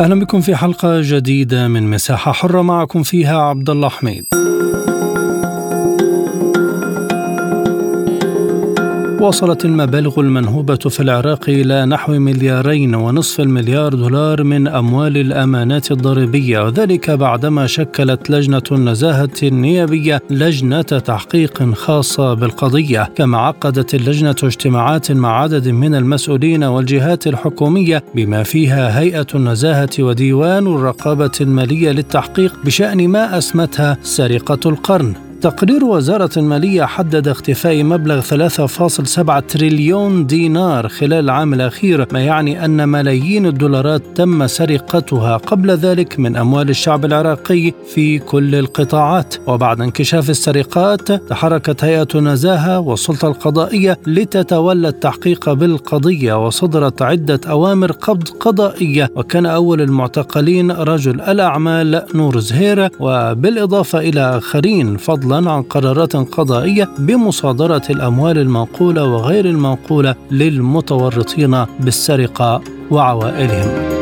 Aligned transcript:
أهلا 0.00 0.20
بكم 0.20 0.40
في 0.40 0.56
حلقة 0.56 1.00
جديدة 1.02 1.68
من 1.68 1.90
مساحة 1.90 2.32
حرة 2.32 2.62
معكم 2.62 3.02
فيها 3.02 3.38
عبد 3.38 3.70
الله 3.70 3.88
حميد. 3.88 4.26
وصلت 9.20 9.64
المبالغ 9.64 10.20
المنهوبة 10.20 10.76
في 10.76 11.00
العراق 11.00 11.44
إلى 11.48 11.86
نحو 11.86 12.12
مليارين 12.12 12.94
ونصف 12.94 13.40
المليار 13.40 13.94
دولار 13.94 14.42
من 14.42 14.68
أموال 14.68 15.16
الأمانات 15.16 15.92
الضريبية 15.92 16.64
وذلك 16.64 17.10
بعدما 17.10 17.66
شكلت 17.66 18.30
لجنة 18.30 18.62
النزاهة 18.72 19.30
النيابية 19.42 20.22
لجنة 20.30 20.82
تحقيق 20.82 21.72
خاصة 21.74 22.34
بالقضية. 22.34 23.12
كما 23.14 23.38
عقدت 23.38 23.94
اللجنة 23.94 24.36
اجتماعات 24.42 25.12
مع 25.12 25.42
عدد 25.42 25.68
من 25.68 25.94
المسؤولين 25.94 26.64
والجهات 26.64 27.26
الحكومية 27.26 28.04
بما 28.14 28.42
فيها 28.42 29.00
هيئة 29.00 29.26
النزاهة 29.34 29.90
وديوان 29.98 30.66
الرقابة 30.66 31.32
المالية 31.40 31.90
للتحقيق 31.90 32.54
بشأن 32.64 33.08
ما 33.08 33.38
أسمتها 33.38 33.98
سرقة 34.02 34.70
القرن. 34.70 35.27
تقرير 35.40 35.84
وزارة 35.84 36.30
المالية 36.36 36.84
حدد 36.84 37.28
اختفاء 37.28 37.84
مبلغ 37.84 38.20
3.7 38.20 39.40
تريليون 39.48 40.26
دينار 40.26 40.88
خلال 40.88 41.12
العام 41.12 41.54
الأخير 41.54 42.06
ما 42.12 42.20
يعني 42.20 42.64
أن 42.64 42.88
ملايين 42.88 43.46
الدولارات 43.46 44.02
تم 44.14 44.46
سرقتها 44.46 45.36
قبل 45.36 45.70
ذلك 45.70 46.18
من 46.18 46.36
أموال 46.36 46.70
الشعب 46.70 47.04
العراقي 47.04 47.72
في 47.94 48.18
كل 48.18 48.54
القطاعات. 48.54 49.34
وبعد 49.46 49.80
انكشاف 49.80 50.30
السرقات 50.30 51.12
تحركت 51.12 51.84
هيئة 51.84 52.08
النزاهة 52.14 52.80
والسلطة 52.80 53.28
القضائية 53.28 53.98
لتتولى 54.06 54.88
التحقيق 54.88 55.52
بالقضية 55.52 56.46
وصدرت 56.46 57.02
عدة 57.02 57.40
أوامر 57.48 57.92
قبض 57.92 58.28
قضائية. 58.28 59.10
وكان 59.16 59.46
أول 59.46 59.82
المعتقلين 59.82 60.70
رجل 60.70 61.20
الأعمال 61.20 62.02
نور 62.14 62.38
زهير 62.38 62.90
وبالإضافة 63.00 63.98
إلى 63.98 64.20
آخرين 64.38 64.96
فضل 64.96 65.27
فضلا 65.28 65.50
عن 65.50 65.62
قرارات 65.62 66.16
قضائية 66.16 66.88
بمصادرة 66.98 67.82
الأموال 67.90 68.38
المنقولة 68.38 69.04
وغير 69.04 69.44
المنقولة 69.44 70.14
للمتورطين 70.30 71.64
بالسرقة 71.80 72.62
وعوائلهم. 72.90 73.97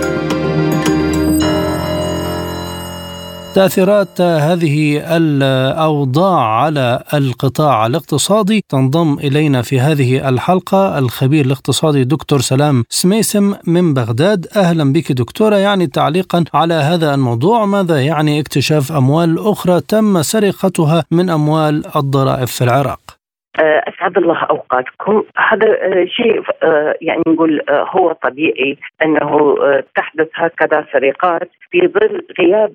تأثيرات 3.57 4.21
هذه 4.21 5.03
الأوضاع 5.17 6.41
على 6.41 7.03
القطاع 7.15 7.87
الاقتصادي 7.87 8.65
تنضم 8.69 9.19
إلينا 9.19 9.63
في 9.63 9.81
هذه 9.81 10.29
الحلقة 10.29 10.99
الخبير 10.99 11.45
الاقتصادي 11.45 12.05
دكتور 12.05 12.41
سلام 12.41 12.85
سميسم 12.91 13.55
من 13.67 13.95
بغداد. 13.95 14.47
أهلا 14.57 14.93
بك 14.93 15.13
دكتورة. 15.13 15.57
يعني 15.57 15.87
تعليقا 15.87 16.45
على 16.55 16.75
هذا 16.75 17.15
الموضوع 17.15 17.65
ماذا 17.65 18.03
يعني 18.03 18.41
اكتشاف 18.41 18.93
أموال 18.93 19.39
أخرى 19.39 19.81
تم 19.81 20.23
سرقتها 20.23 21.05
من 21.11 21.31
أموال 21.31 21.97
الضرائب 21.97 22.49
في 22.49 22.65
العراق؟ 22.65 23.16
أسعد 23.61 24.19
الله 24.19 24.45
أوقاتكم. 24.45 25.23
هذا 25.37 25.69
آه، 25.71 26.05
شيء 26.05 26.43
آه، 26.63 26.95
يعني 27.01 27.23
نقول 27.29 27.63
هو 27.71 28.13
طبيعي 28.13 28.77
أنه 29.03 29.57
تحدث 29.97 30.29
هكذا 30.35 30.87
سرقات 30.93 31.51
في 31.71 31.89
ظل 31.89 32.27
غياب 32.41 32.73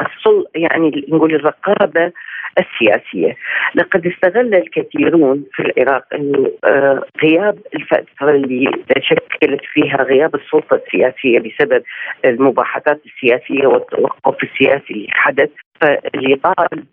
السل 0.00 0.46
يعني 0.54 1.04
نقول 1.08 1.34
الرقابة 1.34 2.12
السياسية، 2.58 3.36
لقد 3.74 4.06
استغل 4.06 4.54
الكثيرون 4.54 5.44
في 5.52 5.62
العراق 5.62 6.04
انه 6.14 6.50
غياب 7.22 7.58
الفترة 7.74 8.30
اللي 8.30 8.70
شكلت 9.00 9.60
فيها 9.72 10.02
غياب 10.02 10.34
السلطة 10.34 10.80
السياسية 10.86 11.38
بسبب 11.38 11.82
المباحثات 12.24 13.00
السياسية 13.06 13.66
والتوقف 13.66 14.42
السياسي 14.42 14.94
اللي 14.94 15.06
حدث. 15.10 15.50
فاللي 15.80 16.36
طال 16.36 16.84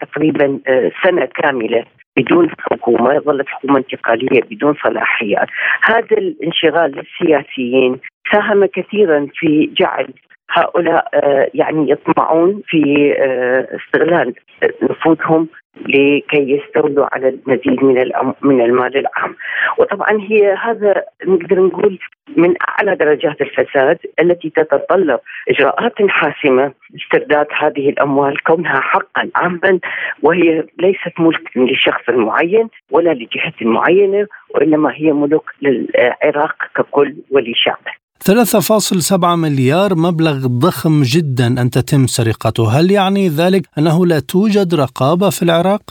تقريبا 0.00 0.58
سنة 1.04 1.24
كاملة 1.24 1.84
بدون 2.16 2.50
حكومة 2.60 3.18
ظلت 3.18 3.48
حكومة 3.48 3.78
انتقالية 3.78 4.40
بدون 4.50 4.74
صلاحيات. 4.84 5.48
هذا 5.82 6.16
الانشغال 6.18 6.90
للسياسيين 6.96 8.00
ساهم 8.32 8.66
كثيرا 8.66 9.26
في 9.34 9.70
جعل 9.78 10.08
هؤلاء 10.52 11.08
آه، 11.14 11.50
يعني 11.54 11.90
يطمعون 11.90 12.62
في 12.66 13.14
آه، 13.18 13.68
استغلال 13.76 14.34
نفوذهم 14.82 15.48
لكي 15.88 16.22
يستولوا 16.32 17.06
على 17.12 17.28
المزيد 17.28 17.84
من 17.84 18.10
من 18.42 18.60
المال 18.60 18.96
العام. 18.96 19.36
وطبعا 19.78 20.20
هي 20.20 20.52
هذا 20.52 21.04
نقدر 21.26 21.60
نقول 21.60 21.98
من 22.36 22.54
أعلى 22.68 22.96
درجات 22.96 23.40
الفساد 23.40 23.98
التي 24.20 24.50
تتطلب 24.50 25.20
إجراءات 25.48 25.92
حاسمة 26.08 26.72
استرداد 26.96 27.46
هذه 27.58 27.88
الأموال 27.88 28.42
كونها 28.42 28.80
حقا 28.80 29.30
عاما 29.34 29.78
وهي 30.22 30.64
ليست 30.78 31.12
ملك 31.18 31.56
لشخص 31.56 32.10
معين 32.10 32.68
ولا 32.90 33.10
لجهة 33.10 33.54
معينة 33.60 34.26
وإنما 34.50 34.94
هي 34.94 35.12
ملك 35.12 35.42
للعراق 35.62 36.56
ككل 36.74 37.14
ولشعبه. 37.30 38.02
3.7 38.30 39.36
مليار 39.36 39.90
مبلغ 39.94 40.46
ضخم 40.46 41.02
جدا 41.14 41.46
أن 41.62 41.70
تتم 41.70 42.06
سرقته 42.06 42.64
هل 42.78 42.90
يعني 42.90 43.28
ذلك 43.28 43.62
أنه 43.78 44.06
لا 44.06 44.20
توجد 44.32 44.74
رقابة 44.74 45.30
في 45.30 45.42
العراق؟ 45.42 45.82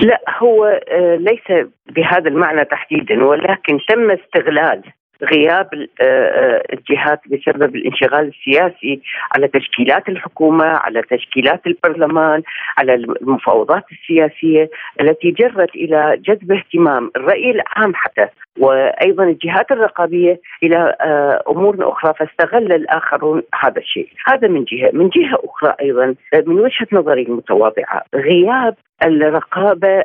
لا 0.00 0.20
هو 0.42 0.64
آه، 0.64 1.16
ليس 1.16 1.66
بهذا 1.96 2.28
المعنى 2.28 2.64
تحديدا 2.64 3.24
ولكن 3.24 3.78
تم 3.88 4.10
استغلال 4.10 4.82
غياب 5.22 5.68
آه، 6.00 6.04
آه، 6.04 6.62
الجهات 6.72 7.20
بسبب 7.26 7.76
الانشغال 7.76 8.28
السياسي 8.28 9.00
على 9.34 9.48
تشكيلات 9.48 10.08
الحكومة، 10.08 10.64
على 10.64 11.02
تشكيلات 11.02 11.66
البرلمان، 11.66 12.42
على 12.78 12.94
المفاوضات 12.94 13.84
السياسية 13.92 14.70
التي 15.00 15.30
جرت 15.30 15.74
إلى 15.74 16.18
جذب 16.24 16.52
اهتمام 16.52 17.10
الرأي 17.16 17.50
العام 17.50 17.94
حتى. 17.94 18.28
وأيضا 18.58 19.24
الجهات 19.24 19.72
الرقابية 19.72 20.40
إلى 20.62 20.96
آه، 21.00 21.42
أمور 21.48 21.92
أخرى 21.92 22.14
فاستغل 22.14 22.72
الآخرون 22.72 23.42
هذا 23.62 23.78
الشيء، 23.78 24.08
هذا 24.26 24.48
من 24.48 24.64
جهة، 24.64 24.90
من 24.92 25.08
جهة 25.08 25.38
أخرى 25.44 25.74
أيضا 25.80 26.14
من 26.46 26.60
وجهة 26.60 26.86
نظري 26.92 27.22
المتواضعة 27.22 28.02
غياب 28.14 28.74
الرقابة 29.04 30.04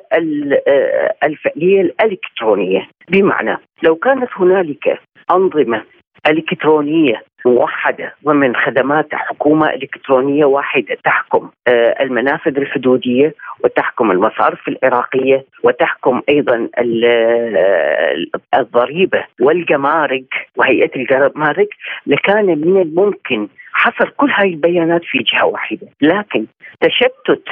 الفعلية 1.24 1.82
الإلكترونية. 1.82 2.88
بمعنى 3.10 3.58
لو 3.84 3.96
كانت 3.96 4.30
هنالك 4.38 5.00
أنظمة 5.32 5.84
إلكترونية 6.28 7.24
موحدة 7.46 8.14
ومن 8.24 8.56
خدمات 8.56 9.16
حكومة 9.16 9.70
إلكترونية 9.70 10.46
واحدة 10.46 10.98
تحكم 11.04 11.50
آه، 11.68 11.96
المنافذ 12.04 12.58
الحدودية 12.58 13.34
وتحكم 13.64 14.12
المصارف 14.12 14.68
العراقية 14.68 15.46
وتحكم 15.64 16.22
أيضا 16.30 16.70
آه، 16.78 18.16
الضريبة 18.56 19.26
والجمارك 19.40 20.48
وهيئة 20.58 20.92
الجمارك 20.96 21.70
لكان 22.08 22.46
من 22.46 22.82
الممكن 22.82 23.48
حصر 23.74 24.10
كل 24.10 24.32
هذه 24.32 24.50
البيانات 24.50 25.02
في 25.04 25.18
جهة 25.18 25.46
واحدة، 25.46 25.88
لكن 26.02 26.46
تشتت 26.82 27.44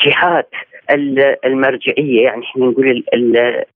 جهات 0.00 0.50
المرجعية 1.44 2.24
يعني 2.24 2.44
إحنا 2.44 2.66
نقول 2.66 3.04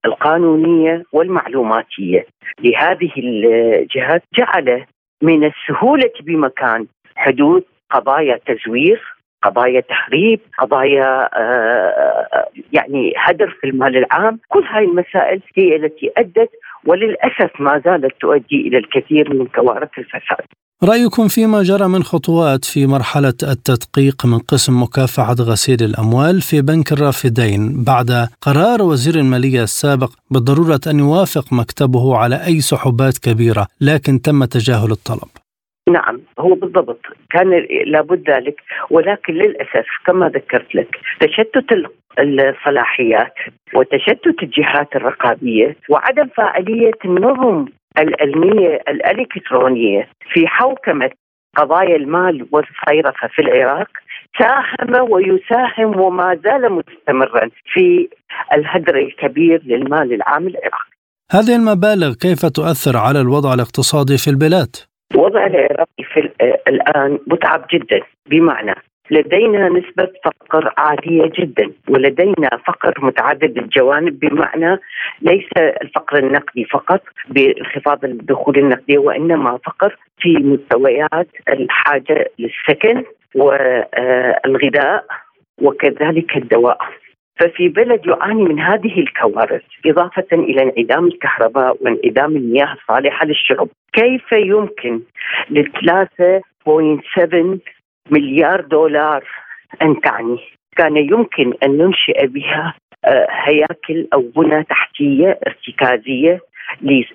القانونية 0.05 1.03
والمعلوماتية. 1.11 2.25
لهذه 2.63 3.11
الجهات 3.17 4.23
جعل 4.37 4.85
من 5.21 5.43
السهولة 5.43 6.11
بمكان 6.21 6.85
حدوث 7.15 7.63
قضايا 7.91 8.39
تزوير 8.45 9.01
قضايا 9.43 9.81
تهريب 9.81 10.39
قضايا 10.59 11.29
آه، 11.33 12.49
يعني 12.73 13.13
هدر 13.17 13.49
في 13.61 13.67
المال 13.67 13.97
العام. 13.97 14.39
كل 14.49 14.63
هاي 14.63 14.85
المسائل 14.85 15.41
هي 15.55 15.75
التي 15.75 16.11
أدت 16.17 16.49
وللأسف 16.85 17.61
ما 17.61 17.81
زالت 17.85 18.21
تؤدي 18.21 18.67
إلى 18.67 18.77
الكثير 18.77 19.33
من 19.33 19.45
كوارث 19.47 19.89
الفساد. 19.97 20.45
رأيكم 20.83 21.27
فيما 21.27 21.63
جرى 21.63 21.87
من 21.87 22.03
خطوات 22.03 22.65
في 22.65 22.87
مرحلة 22.87 23.33
التدقيق 23.43 24.25
من 24.25 24.39
قسم 24.39 24.83
مكافحة 24.83 25.35
غسيل 25.51 25.77
الأموال 25.89 26.41
في 26.41 26.61
بنك 26.61 26.91
الرافدين 26.91 27.83
بعد 27.83 28.09
قرار 28.41 28.81
وزير 28.81 29.15
المالية 29.15 29.63
السابق 29.63 30.09
بالضرورة 30.31 30.79
أن 30.87 30.99
يوافق 30.99 31.53
مكتبه 31.53 32.17
على 32.17 32.35
أي 32.35 32.59
سحوبات 32.59 33.17
كبيرة 33.17 33.67
لكن 33.81 34.21
تم 34.21 34.45
تجاهل 34.45 34.91
الطلب. 34.91 35.29
نعم 35.89 36.21
هو 36.39 36.53
بالضبط. 36.55 37.01
كان 37.31 37.49
لابد 37.85 38.29
ذلك 38.29 38.55
ولكن 38.89 39.33
للأسف 39.33 39.87
كما 40.05 40.29
ذكرت 40.29 40.75
لك 40.75 40.95
تشتت 41.19 41.69
الصلاحيات 42.19 43.33
وتشتت 43.75 44.43
الجهات 44.43 44.95
الرقابية 44.95 45.75
وعدم 45.89 46.27
فاعلية 46.37 46.99
النظم 47.05 47.65
العلميه 47.97 48.81
الألكترونية 48.87 50.09
في 50.33 50.47
حوكمة 50.47 51.09
قضايا 51.57 51.95
المال 51.95 52.47
والصيرفة 52.51 53.27
في 53.27 53.41
العراق 53.41 53.87
ساهم 54.39 55.11
ويساهم 55.11 55.99
وما 55.99 56.39
زال 56.43 56.71
مستمرا 56.71 57.49
في 57.73 58.09
الهدر 58.53 58.95
الكبير 58.95 59.61
للمال 59.65 60.13
العام 60.13 60.47
العراقي. 60.47 60.89
هذه 61.31 61.55
المبالغ 61.55 62.13
كيف 62.13 62.45
تؤثر 62.45 62.97
على 62.97 63.21
الوضع 63.21 63.53
الاقتصادي 63.53 64.17
في 64.17 64.29
البلاد؟ 64.29 64.75
الوضع 65.15 65.45
العراقي 65.45 66.03
في 66.13 66.29
الآن 66.67 67.19
متعب 67.27 67.65
جدا 67.73 67.99
بمعنى 68.29 68.75
لدينا 69.11 69.69
نسبة 69.69 70.07
فقر 70.25 70.73
عالية 70.77 71.31
جدا 71.39 71.71
ولدينا 71.89 72.49
فقر 72.67 72.93
متعدد 73.05 73.57
الجوانب 73.57 74.19
بمعنى 74.19 74.79
ليس 75.21 75.49
الفقر 75.57 76.17
النقدي 76.17 76.65
فقط 76.65 77.01
بانخفاض 77.29 78.05
الدخول 78.05 78.57
النقدية 78.57 78.97
وإنما 78.97 79.57
فقر 79.65 79.97
في 80.19 80.33
مستويات 80.37 81.27
الحاجة 81.49 82.31
للسكن 82.39 83.03
والغذاء 83.35 85.05
وكذلك 85.61 86.37
الدواء. 86.37 86.77
ففي 87.39 87.69
بلد 87.69 88.05
يعاني 88.07 88.43
من 88.43 88.59
هذه 88.59 88.99
الكوارث 88.99 89.61
إضافة 89.85 90.27
إلى 90.31 90.63
انعدام 90.63 91.07
الكهرباء 91.07 91.77
وانعدام 91.81 92.35
المياه 92.35 92.73
الصالحة 92.73 93.25
للشرب 93.25 93.69
كيف 93.93 94.31
يمكن 94.31 94.99
ل 95.49 95.63
3.7 95.63 97.59
مليار 98.11 98.61
دولار 98.61 99.23
أن 99.81 100.01
تعني. 100.01 100.39
كان 100.77 100.97
يمكن 100.97 101.53
أن 101.63 101.77
ننشئ 101.77 102.27
بها 102.27 102.73
آه، 103.05 103.27
هياكل 103.29 104.07
أو 104.13 104.21
بنى 104.35 104.63
تحتية 104.63 105.39
ارتكازية 105.47 106.41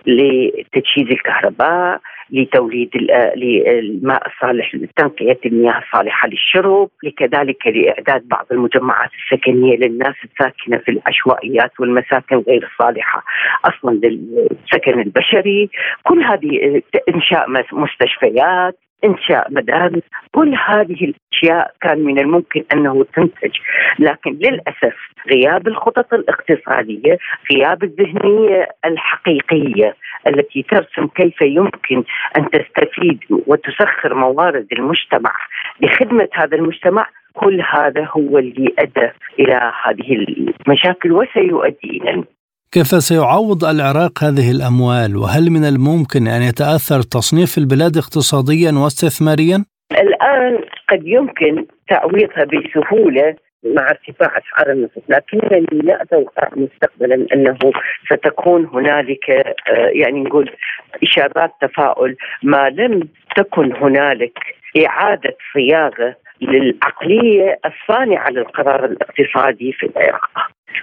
لتجهيز 0.07 1.11
الكهرباء 1.11 2.01
لتوليد 2.31 2.91
الماء 2.95 4.27
الصالح 4.27 4.75
لتنقية 4.75 5.39
المياه 5.47 5.79
الصالحة 5.79 6.29
للشرب 6.29 6.89
لكذلك 7.03 7.67
لإعداد 7.67 8.29
بعض 8.29 8.47
المجمعات 8.53 9.11
السكنية 9.15 9.77
للناس 9.77 10.15
الساكنة 10.25 10.79
في 10.79 10.91
العشوائيات 10.91 11.81
والمساكن 11.81 12.37
غير 12.37 12.69
الصالحة 12.73 13.25
أصلا 13.65 13.95
للسكن 13.95 15.01
البشري. 15.01 15.71
كل 16.03 16.23
هذه 16.23 16.83
إنشاء 17.09 17.47
مستشفيات 17.73 18.79
انشاء 19.05 19.53
مدارس 19.53 20.03
كل 20.33 20.55
هذه 20.69 21.13
الأشياء 21.13 21.75
كان 21.81 22.05
من 22.05 22.19
الممكن 22.19 22.65
أنه 22.73 23.05
تنتج. 23.15 23.57
لكن 23.99 24.31
للأسف 24.31 24.97
غياب 25.31 25.69
الخطط 25.69 26.15
الاقتصادية 26.15 27.19
غياب 27.53 27.85
الذهنية 27.85 28.69
الحقيقية 28.85 29.97
التي 30.27 30.63
ترسم 30.63 31.07
كيف 31.07 31.43
يمكن 31.43 32.05
أن 32.39 32.51
تستفيد 32.51 33.19
وتسخر 33.31 34.15
موارد 34.15 34.67
المجتمع 34.73 35.33
لخدمه 35.81 36.29
هذا 36.35 36.57
المجتمع 36.57 37.07
كل 37.35 37.63
هذا 37.71 38.09
هو 38.11 38.39
اللي 38.39 38.75
أدى 38.79 39.11
إلى 39.39 39.73
هذه 39.85 40.13
المشاكل 40.67 41.13
وسيؤدي 41.13 41.77
إلى 42.03 42.25
كيف 42.75 42.87
سيعوض 42.87 43.65
العراق 43.65 44.25
هذه 44.25 44.51
الأموال 44.51 45.17
وهل 45.17 45.45
من 45.51 45.65
الممكن 45.65 46.23
أن 46.27 46.43
يتأثر 46.43 47.01
تصنيف 47.03 47.59
البلاد 47.59 47.97
اقتصاديا 47.97 48.73
واستثماريا؟ 48.83 49.65
الآن 49.93 50.55
قد 50.91 51.03
يمكن 51.05 51.67
تعويضها 51.89 52.45
بسهولة 52.45 53.37
مع 53.77 53.91
ارتفاع 53.91 54.31
أسعار 54.39 54.73
النفط، 54.73 55.03
لكنني 55.09 55.83
لا 55.83 56.03
أتوقع 56.03 56.49
مستقبلا 56.57 57.27
أنه 57.33 57.59
ستكون 58.13 58.67
هنالك 58.67 59.31
آه، 59.31 59.91
يعني 59.93 60.21
نقول 60.21 60.51
إشارات 61.03 61.51
تفاؤل 61.61 62.17
ما 62.43 62.71
لم 62.71 63.09
تكن 63.37 63.73
هنالك 63.77 64.39
إعادة 64.87 65.37
صياغة 65.55 66.17
للعقلية 66.41 67.61
الصانعة 67.67 68.31
للقرار 68.31 68.85
الاقتصادي 68.85 69.73
في 69.73 69.87
العراق. 69.87 70.31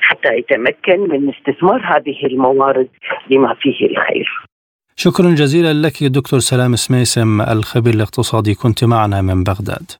حتى 0.01 0.29
يتمكن 0.37 0.99
من 1.09 1.33
استثمار 1.33 1.81
هذه 1.85 2.25
الموارد 2.25 2.87
لما 3.29 3.53
فيه 3.53 3.85
الخير. 3.85 4.45
شكرا 4.95 5.29
جزيلا 5.29 5.73
لك 5.73 6.03
دكتور 6.03 6.39
سلام 6.39 6.75
سميسم 6.75 7.41
الخبير 7.41 7.93
الاقتصادي. 7.93 8.53
كنت 8.53 8.83
معنا 8.83 9.21
من 9.21 9.43
بغداد. 9.43 9.91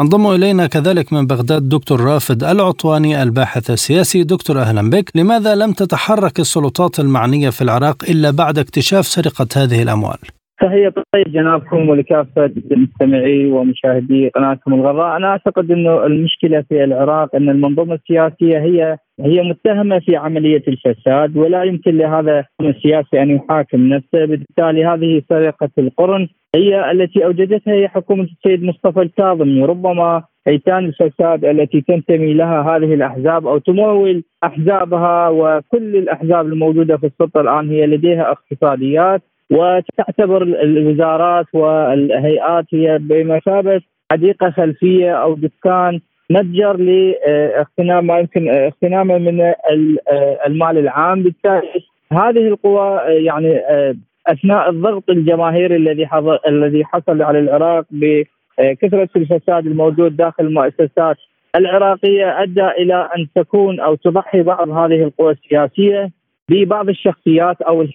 انضم 0.00 0.26
إلينا 0.26 0.66
كذلك 0.66 1.12
من 1.12 1.26
بغداد 1.26 1.68
دكتور 1.68 2.00
رافد 2.00 2.44
العطواني 2.44 3.22
الباحث 3.22 3.70
السياسي. 3.70 4.24
دكتور 4.24 4.58
أهلا 4.58 4.90
بك. 4.90 5.16
لماذا 5.16 5.54
لم 5.54 5.72
تتحرك 5.72 6.38
السلطات 6.40 7.00
المعنية 7.00 7.50
في 7.50 7.62
العراق 7.62 8.04
إلا 8.10 8.30
بعد 8.30 8.58
اكتشاف 8.58 9.06
سرقة 9.06 9.46
هذه 9.56 9.82
الأموال؟ 9.82 10.18
تحية 10.60 10.94
طيب 11.12 11.32
جنابكم 11.32 11.88
ولكافة 11.88 12.50
مستمعي 12.70 13.46
ومشاهدي 13.46 14.28
قناتكم 14.28 14.74
الغراء، 14.74 15.16
أنا 15.16 15.26
أعتقد 15.26 15.70
أنه 15.70 16.06
المشكلة 16.06 16.64
في 16.68 16.84
العراق 16.84 17.36
أن 17.36 17.48
المنظومة 17.48 17.94
السياسية 17.94 18.58
هي 18.58 18.96
هي 19.20 19.42
متهمة 19.42 19.98
في 19.98 20.16
عملية 20.16 20.62
الفساد 20.68 21.36
ولا 21.36 21.64
يمكن 21.64 21.98
لهذا 21.98 22.44
السياسي 22.60 23.22
أن 23.22 23.30
يحاكم 23.30 23.88
نفسه، 23.88 24.24
بالتالي 24.24 24.84
هذه 24.84 25.22
سرقة 25.28 25.70
القرن 25.78 26.28
هي 26.54 26.90
التي 26.90 27.24
أوجدتها 27.24 27.74
هي 27.74 27.88
حكومة 27.88 28.24
السيد 28.24 28.64
مصطفى 28.64 29.00
الكاظمي، 29.02 29.64
ربما 29.64 30.22
ايتان 30.48 30.84
الفساد 30.84 31.44
التي 31.44 31.80
تنتمي 31.80 32.34
لها 32.34 32.62
هذه 32.62 32.94
الأحزاب 32.94 33.46
أو 33.46 33.58
تمول 33.58 34.22
أحزابها 34.44 35.28
وكل 35.28 35.96
الأحزاب 35.96 36.46
الموجودة 36.46 36.96
في 36.96 37.06
السلطة 37.06 37.40
الآن 37.40 37.70
هي 37.70 37.86
لديها 37.86 38.30
اقتصاديات 38.30 39.22
وتعتبر 39.50 40.42
الوزارات 40.42 41.46
والهيئات 41.52 42.64
هي 42.72 42.98
بمثابة 42.98 43.80
حديقة 44.12 44.50
خلفية 44.50 45.12
أو 45.12 45.34
دكان 45.34 46.00
متجر 46.30 46.76
لاغتنام 46.76 48.06
ما 48.06 48.18
يمكن 48.18 48.48
اغتنامه 48.48 49.18
من 49.18 49.52
المال 50.46 50.78
العام. 50.78 51.22
بالتالي 51.22 51.84
هذه 52.12 52.48
القوى 52.48 53.00
يعني 53.06 53.60
أثناء 54.26 54.70
الضغط 54.70 55.10
الجماهيري 55.10 55.76
الذي 55.76 56.08
الذي 56.48 56.84
حصل 56.84 57.22
على 57.22 57.38
العراق 57.38 57.84
بكثرة 57.90 59.08
الفساد 59.16 59.66
الموجود 59.66 60.16
داخل 60.16 60.44
المؤسسات 60.44 61.16
العراقية 61.56 62.42
أدى 62.42 62.66
إلى 62.66 63.08
أن 63.16 63.26
تكون 63.34 63.80
أو 63.80 63.94
تضحي 63.94 64.42
بعض 64.42 64.68
هذه 64.70 65.02
القوى 65.02 65.32
السياسية. 65.32 66.10
ببعض 66.50 66.88
الشخصيات 66.88 67.62
أو 67.62 67.86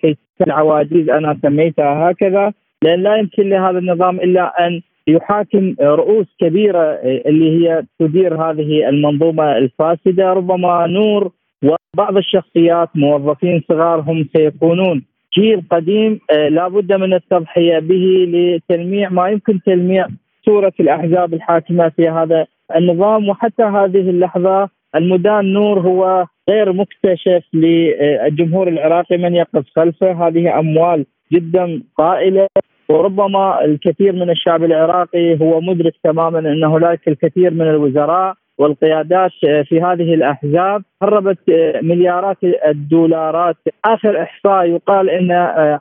العواجيز 0.48 1.10
أنا 1.10 1.38
سميتها 1.42 2.12
هكذا 2.12 2.54
لأن 2.84 3.04
لا 3.04 3.16
يمكن 3.16 3.50
لهذا 3.50 3.80
النظام 3.80 4.16
إلا 4.16 4.68
أن 4.68 4.82
يحاكم 5.08 5.76
رؤوس 5.82 6.26
كبيرة 6.40 7.00
اللي 7.04 7.58
هي 7.58 7.84
تدير 8.00 8.36
هذه 8.36 8.90
المنظومة 8.90 9.58
الفاسدة. 9.58 10.34
ربما 10.34 10.88
نور 10.88 11.32
وبعض 11.64 12.18
الشخصيات 12.18 12.90
موظفين 12.96 13.62
صغار 13.70 14.00
هم 14.00 14.28
سيكونون. 14.36 15.04
جيل 15.34 15.64
قديم 15.72 16.20
لابد 16.50 16.94
من 16.94 17.14
التضحية 17.14 17.80
به 17.80 18.26
لتلميع 18.34 19.10
ما 19.10 19.30
يمكن 19.30 19.62
تلميع 19.62 20.08
صورة 20.46 20.74
الأحزاب 20.80 21.34
الحاكمة 21.34 21.90
في 21.90 22.10
هذا 22.10 22.46
النظام. 22.76 23.30
وحتى 23.30 23.64
هذه 23.64 24.10
اللحظة 24.10 24.70
المدان 24.96 25.54
نور 25.54 25.80
هو 25.80 26.26
غير 26.50 26.74
مكتشف 26.74 27.44
للجمهور 27.54 28.68
العراقي 28.68 29.18
من 29.18 29.36
يقف 29.36 29.66
خلفه. 29.76 30.28
هذه 30.28 30.60
أموال 30.60 31.06
جدا 31.34 31.82
طائلة 31.98 32.48
وربما 32.90 33.66
الكثير 33.66 34.14
من 34.14 34.30
الشعب 34.30 34.64
العراقي 34.64 35.40
هو 35.42 35.62
مدرك 35.62 35.94
تماما 36.04 36.40
أن 36.40 36.64
هناك 36.64 37.08
الكثير 37.08 37.54
من 37.54 37.68
الوزراء 37.70 38.34
والقيادات 38.58 39.32
في 39.42 39.82
هذه 39.82 40.14
الأحزاب 40.14 40.84
هربت 41.02 41.40
مليارات 41.82 42.38
الدولارات. 42.68 43.56
آخر 43.86 44.22
إحصاء 44.22 44.70
يقال 44.70 45.10
إن 45.10 45.32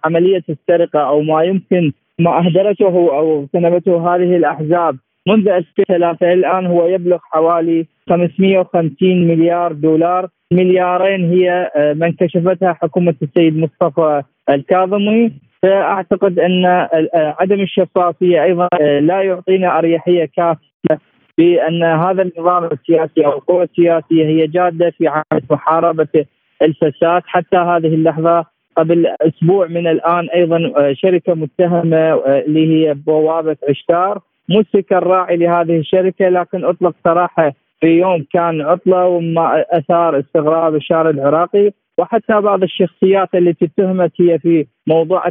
عملية 0.05 0.43
السرقة 0.49 1.01
أو 1.01 1.21
ما 1.21 1.43
يمكن 1.43 1.93
ما 2.19 2.39
أهدرته 2.39 2.95
أو 3.19 3.41
اغتنمته 3.41 4.15
هذه 4.15 4.37
الأحزاب. 4.37 4.97
منذ 5.29 5.49
2003 5.49 6.33
الآن 6.33 6.67
هو 6.67 6.87
يبلغ 6.87 7.19
حوالي 7.23 7.87
550 8.09 9.29
مليار 9.29 9.73
دولار. 9.73 10.29
مليارين 10.53 11.31
هي 11.33 11.71
آه، 11.77 11.93
من 11.93 12.13
كشفتها 12.13 12.73
حكومة 12.73 13.15
السيد 13.23 13.59
مصطفى 13.59 14.23
الكاظمي. 14.51 15.33
فأعتقد 15.63 16.39
أن 16.39 16.65
آه، 16.67 17.37
عدم 17.41 17.61
الشفافية 17.61 18.43
أيضا 18.45 18.69
آه، 18.81 18.99
لا 19.01 19.23
يعطينا 19.23 19.79
أريحية 19.79 20.29
كافية 20.37 20.99
بأن 21.39 21.83
هذا 21.83 22.23
النظام 22.23 22.65
السياسي 22.65 23.27
أو 23.27 23.33
القوى 23.33 23.63
السياسية 23.65 24.25
هي 24.25 24.47
جادة 24.47 24.91
في 24.91 25.09
عمليه 25.09 25.47
محاربة 25.51 26.25
الفساد. 26.63 27.23
حتى 27.27 27.57
هذه 27.57 27.95
اللحظة 27.95 28.45
قبل 28.77 29.07
أسبوع 29.21 29.67
من 29.67 29.87
الآن 29.87 30.29
أيضا 30.29 30.59
شركة 30.93 31.35
متهمة 31.35 32.15
اللي 32.15 32.67
هي 32.67 32.95
بوابة 32.95 33.57
عشتار 33.69 34.21
مسك 34.49 34.93
الراعي 34.93 35.37
لهذه 35.37 35.79
الشركة 35.79 36.29
لكن 36.29 36.65
أطلق 36.65 36.95
سراحه 37.05 37.53
في 37.81 37.87
يوم 37.87 38.25
كان 38.33 38.61
عطلة 38.61 39.07
وما 39.07 39.65
أثار 39.71 40.19
استغراب 40.19 40.75
الشارع 40.75 41.11
العراقي 41.11 41.71
وحتى 41.99 42.41
بعض 42.41 42.63
الشخصيات 42.63 43.29
التي 43.35 43.65
اتهمت 43.65 44.13
هي 44.21 44.39
في 44.39 44.67
موضوع 44.87 45.25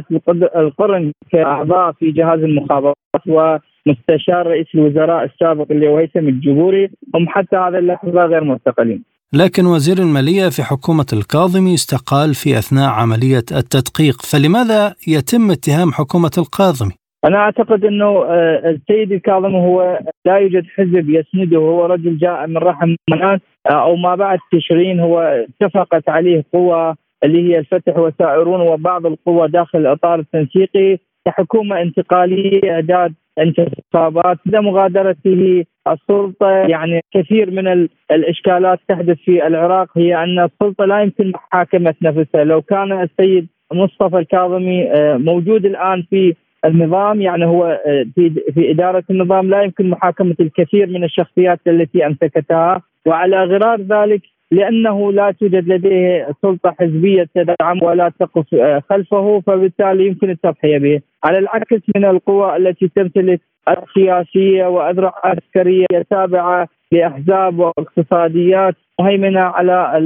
القرن 0.56 1.12
كأعضاء 1.32 1.92
في 1.92 2.10
جهاز 2.10 2.38
المخابرات 2.38 2.96
ومستشار 3.26 4.46
رئيس 4.46 4.66
الوزراء 4.74 5.24
السابق 5.24 5.66
اللي 5.70 5.88
هو 5.88 5.96
هيثم 5.96 6.28
الجبوري 6.28 6.90
هم 7.14 7.28
حتى 7.28 7.56
هذا 7.56 7.78
اللحظة 7.78 8.24
غير 8.24 8.44
معتقلين. 8.44 9.04
لكن 9.32 9.66
وزير 9.66 9.98
المالية 9.98 10.48
في 10.48 10.62
حكومة 10.62 11.06
الكاظمي 11.12 11.74
استقال 11.74 12.34
في 12.34 12.58
أثناء 12.58 12.88
عملية 12.88 13.44
التدقيق، 13.52 14.22
فلماذا 14.22 14.94
يتم 15.08 15.50
اتهام 15.50 15.92
حكومة 15.92 16.30
الكاظمي؟ 16.38 16.94
أنا 17.24 17.38
أعتقد 17.38 17.84
إنه 17.84 18.24
آه، 18.24 18.70
السيد 18.70 19.12
الكاظم 19.12 19.54
هو 19.54 19.98
لا 20.26 20.36
يوجد 20.36 20.66
حزب 20.76 21.10
يسنده 21.10 21.58
هو 21.58 21.86
رجل 21.86 22.18
جاء 22.18 22.46
من 22.46 22.56
رحم 22.56 22.94
الناس 23.12 23.40
آه، 23.70 23.82
أو 23.82 23.96
ما 23.96 24.14
بعد 24.14 24.38
تشرين 24.52 25.00
هو 25.00 25.46
اتفقت 25.62 26.08
عليه 26.08 26.44
قوى 26.52 26.94
اللي 27.24 27.50
هي 27.50 27.58
الفتح 27.58 27.98
وسائرون 27.98 28.60
وبعض 28.60 29.06
القوى 29.06 29.48
داخل 29.48 29.78
الاطار 29.78 30.18
التنسيقي 30.18 30.98
كحكومة 31.26 31.82
انتقالية 31.82 32.72
إعداد 32.72 33.14
انتخابات 33.38 34.38
لمغادرته 34.46 35.64
السلطة. 35.88 36.50
يعني 36.50 37.00
كثير 37.14 37.50
من 37.50 37.88
الإشكالات 38.10 38.78
تحدث 38.88 39.16
في 39.16 39.46
العراق 39.46 39.98
هي 39.98 40.24
أن 40.24 40.38
السلطة 40.38 40.84
لا 40.84 41.02
يمكن 41.02 41.30
محاكمة 41.30 41.94
نفسها. 42.02 42.44
لو 42.44 42.62
كان 42.62 42.92
السيد 42.92 43.48
مصطفى 43.72 44.18
الكاظمي 44.18 44.92
آه، 44.92 45.16
موجود 45.16 45.66
الآن 45.66 46.02
في 46.10 46.34
النظام 46.64 47.20
يعني 47.20 47.46
هو 47.46 47.64
آه، 47.64 48.06
في 48.14 48.30
في 48.54 48.70
إدارة 48.70 49.04
النظام 49.10 49.50
لا 49.50 49.62
يمكن 49.62 49.90
محاكمة 49.90 50.36
الكثير 50.40 50.86
من 50.86 51.04
الشخصيات 51.04 51.60
التي 51.66 52.06
أمسكتها. 52.06 52.82
وعلى 53.06 53.44
غرار 53.44 53.80
ذلك 53.80 54.22
لأنه 54.50 55.12
لا 55.12 55.30
توجد 55.30 55.68
لديه 55.68 56.28
سلطة 56.42 56.74
حزبية 56.80 57.28
تدعم 57.34 57.82
ولا 57.82 58.12
تقف 58.20 58.54
آه، 58.54 58.82
خلفه 58.90 59.40
فبالتالي 59.40 60.06
يمكن 60.06 60.30
التضحية 60.30 60.78
به، 60.78 61.00
على 61.24 61.38
العكس 61.38 61.80
من 61.96 62.04
القوى 62.04 62.56
التي 62.56 62.88
تمتلك 62.96 63.40
السياسية 63.68 64.66
وأذرع 64.66 65.14
عسكرية 65.24 65.86
تابعة 66.10 66.68
لأحزاب 66.92 67.58
واقتصاديات 67.58 68.74
مهيمنة 69.00 69.40
على 69.40 69.98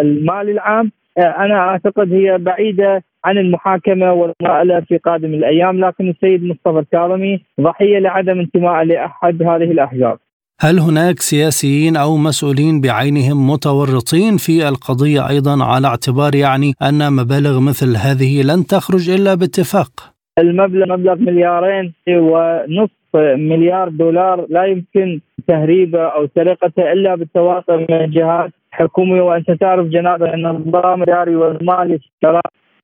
المال 0.00 0.50
العام 0.50 0.90
آه، 1.18 1.44
أنا 1.44 1.58
أعتقد 1.58 2.12
هي 2.12 2.38
بعيدة 2.38 3.02
عن 3.24 3.38
المحاكمة 3.38 4.12
والمساءله 4.12 4.80
في 4.80 4.96
قادم 4.96 5.34
الأيام 5.34 5.84
لكن 5.84 6.08
السيد 6.08 6.44
مصطفى 6.44 6.78
الكاظمي 6.78 7.40
ضحية 7.60 7.98
لعدم 7.98 8.40
انتماء 8.40 8.84
لأحد 8.84 9.42
هذه 9.42 9.70
الأحزاب. 9.70 10.18
هل 10.60 10.78
هناك 10.78 11.20
سياسيين 11.20 11.96
أو 11.96 12.16
مسؤولين 12.16 12.80
بعينهم 12.80 13.50
متورطين 13.50 14.36
في 14.36 14.68
القضية 14.68 15.28
أيضا 15.28 15.64
على 15.64 15.86
اعتبار 15.86 16.34
يعني 16.34 16.72
أن 16.82 17.12
مبالغ 17.12 17.60
مثل 17.60 17.96
هذه 17.96 18.42
لن 18.42 18.66
تخرج 18.66 19.10
إلا 19.10 19.34
باتفاق؟ 19.34 19.90
المبلغ 20.38 20.96
مبلغ 20.96 21.14
مليارين 21.14 21.92
ونصف 22.08 23.16
مليار 23.36 23.88
دولار 23.88 24.46
لا 24.48 24.64
يمكن 24.64 25.20
تهريبه 25.48 26.02
أو 26.02 26.28
سرقته 26.34 26.92
إلا 26.92 27.14
بالتواصل 27.14 27.78
من 27.88 27.92
الجهات 27.92 28.50
الحكوميه 28.72 29.22
وأنت 29.22 29.50
تعرف 29.50 29.86
جناب 29.86 30.22
إن 30.22 30.46
النظام 30.46 31.02
الإداري 31.02 31.36
والمالي 31.36 31.98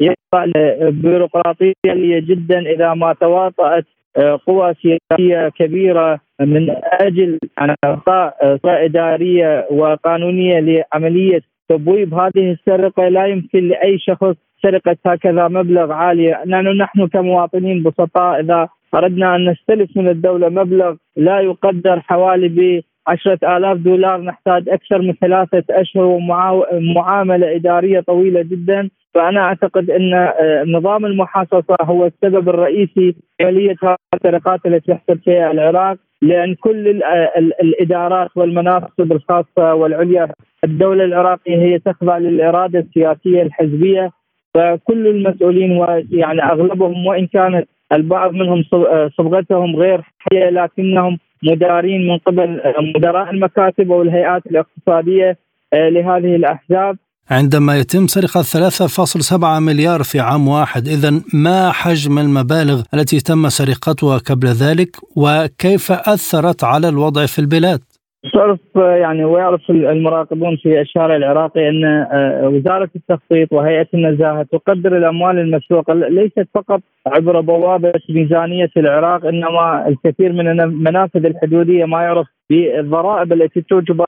يخضع 0.01 0.45
لبيروقراطية 0.45 1.73
عالية 1.89 2.21
جدا 2.21 2.59
إذا 2.59 2.95
ما 2.95 3.13
تواطأت 3.13 3.85
آه، 4.17 4.41
قوى 4.47 4.75
سياسية 4.75 5.49
كبيرة 5.49 6.21
من 6.41 6.77
أجل 7.01 7.39
اعطاء 7.85 8.59
إدارية 8.65 9.67
وقانونية 9.71 10.61
لعملية 10.61 11.41
تبويب 11.69 12.15
هذه 12.15 12.53
السرقة. 12.53 13.09
لا 13.09 13.27
يمكن 13.27 13.69
لأي 13.69 13.99
شخص 13.99 14.37
سرقة 14.63 14.97
هكذا 15.07 15.49
مبلغ 15.49 15.93
عالي. 15.93 16.43
لأنه 16.45 16.73
نحن 16.73 17.07
كمواطنين 17.07 17.83
بسطاء 17.83 18.41
إذا 18.41 18.69
أردنا 18.95 19.37
أن 19.37 19.51
نستلف 19.51 19.97
من 19.97 20.09
الدولة 20.09 20.49
مبلغ 20.49 20.97
لا 21.17 21.41
يقدر 21.41 22.01
حوالي 22.01 22.49
ب 22.49 22.83
عشرة 23.07 23.57
آلاف 23.57 23.79
دولار 23.79 24.21
نحتاج 24.21 24.69
أكثر 24.69 25.03
من 25.03 25.13
ثلاثة 25.13 25.65
أشهر 25.71 26.05
ومعاملة 26.05 27.57
إدارية 27.57 28.01
طويلة 28.01 28.43
جدا. 28.43 28.91
فأنا 29.15 29.41
أعتقد 29.41 29.91
أن 29.91 30.15
آه، 30.15 30.65
نظام 30.67 31.07
المحاصصة 31.07 31.77
هو 31.83 32.07
السبب 32.07 32.49
الرئيسي 32.49 33.13
في 33.13 33.45
عملية 33.45 33.77
السرقات 34.15 34.61
التي 34.67 34.93
تحصل 34.93 35.19
في 35.19 35.51
العراق 35.51 35.97
لأن 36.23 36.55
كل 36.55 37.03
آه، 37.03 37.33
الإدارات 37.63 38.31
والمناصب 38.37 39.13
الخاصة 39.13 39.75
والعليا 39.75 40.29
الدولة 40.65 41.05
العراقية 41.05 41.57
هي 41.57 41.79
تخضع 41.79 42.19
للإرادة 42.19 42.79
السياسية 42.79 43.43
الحزبية. 43.43 44.11
فكل 44.55 45.07
المسؤولين 45.07 45.71
ويعني 45.71 46.43
أغلبهم 46.43 47.07
وإن 47.07 47.27
كانت 47.27 47.69
البعض 47.93 48.33
منهم 48.33 48.65
آه، 48.73 49.11
صبغتهم 49.19 49.77
غير 49.77 50.01
حية 50.19 50.51
لكنهم 50.51 51.19
مدارين 51.45 52.09
من 52.09 52.19
قبل 52.19 52.61
مدراء 52.97 53.31
المكاتب 53.31 53.91
والهيئات 53.91 54.43
الاقتصادية 54.47 55.39
آه، 55.73 55.89
لهذه 55.89 56.37
الأحزاب 56.37 56.97
عندما 57.31 57.79
يتم 57.79 58.07
سرقة 58.07 58.43
3.7 58.43 59.45
مليار 59.61 60.03
في 60.03 60.21
عام 60.21 60.49
واحد 60.49 60.89
إذا 60.89 61.21
ما 61.35 61.73
حجم 61.73 62.19
المبالغ 62.19 62.83
التي 62.95 63.21
تم 63.21 63.49
سرقتها 63.49 64.19
قبل 64.19 64.49
ذلك 64.49 64.97
وكيف 65.17 65.93
أثرت 65.93 66.65
على 66.65 66.89
الوضع 66.89 67.27
في 67.27 67.39
البلاد؟ 67.39 67.81
تعرف 68.33 68.59
يعني 68.77 69.25
ويعرف 69.25 69.71
المراقبون 69.71 70.57
في 70.57 70.81
الشارع 70.81 71.17
العراقي 71.17 71.69
أن 71.69 71.85
آه، 71.85 72.49
وزارة 72.49 72.91
التخطيط 72.97 73.53
وهيئة 73.53 73.87
النزاهة 73.95 74.47
تقدر 74.53 74.97
الأموال 74.97 75.39
المسروقة 75.39 75.95
ليست 75.95 76.49
فقط 76.55 76.81
عبر 77.07 77.41
بوابة 77.41 78.01
ميزانية 78.09 78.71
العراق 78.77 79.27
إنما 79.27 79.89
الكثير 79.89 80.33
من 80.33 80.61
المنافذ 80.61 81.27
الحدودية 81.27 81.85
ما 81.85 82.03
يعرف 82.03 82.27
بالضرائب 82.51 83.33
التي 83.33 83.61
تجبر 83.61 84.07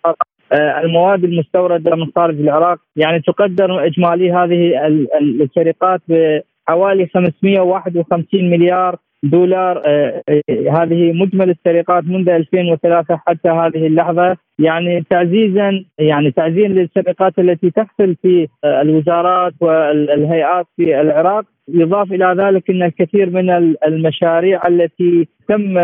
آه، 0.53 0.81
المواد 0.81 1.25
المستوردة 1.25 1.97
من 1.97 2.07
خارج 2.17 2.41
العراق. 2.41 2.79
يعني 2.97 3.21
تقدر 3.21 3.87
إجمالي 3.87 4.33
هذه 4.33 4.87
السرقات 5.21 6.01
بحوالي 6.09 7.07
551 7.15 8.51
مليار 8.51 8.97
دولار 9.31 9.83
آه، 9.87 10.23
آه، 10.29 10.43
هذه 10.71 11.13
مجمل 11.13 11.51
السرقات 11.51 12.05
منذ 12.05 12.29
2003 12.29 13.17
حتى 13.27 13.49
هذه 13.49 13.87
اللحظة. 13.87 14.37
يعني 14.59 15.05
تعزيزا 15.11 15.85
يعني 15.99 16.31
تعزيزا 16.31 16.69
للسرقات 16.69 17.39
التي 17.39 17.71
تحصل 17.71 18.15
في 18.23 18.49
آه، 18.65 18.83
الوزارات 18.83 19.53
والهيئات 19.61 20.67
في 20.77 21.01
العراق. 21.01 21.45
يضاف 21.69 22.13
إلى 22.13 22.35
ذلك 22.39 22.71
إن 22.71 22.83
الكثير 22.83 23.31
من 23.31 23.77
المشاريع 23.87 24.61
التي 24.69 25.29
تم 25.49 25.79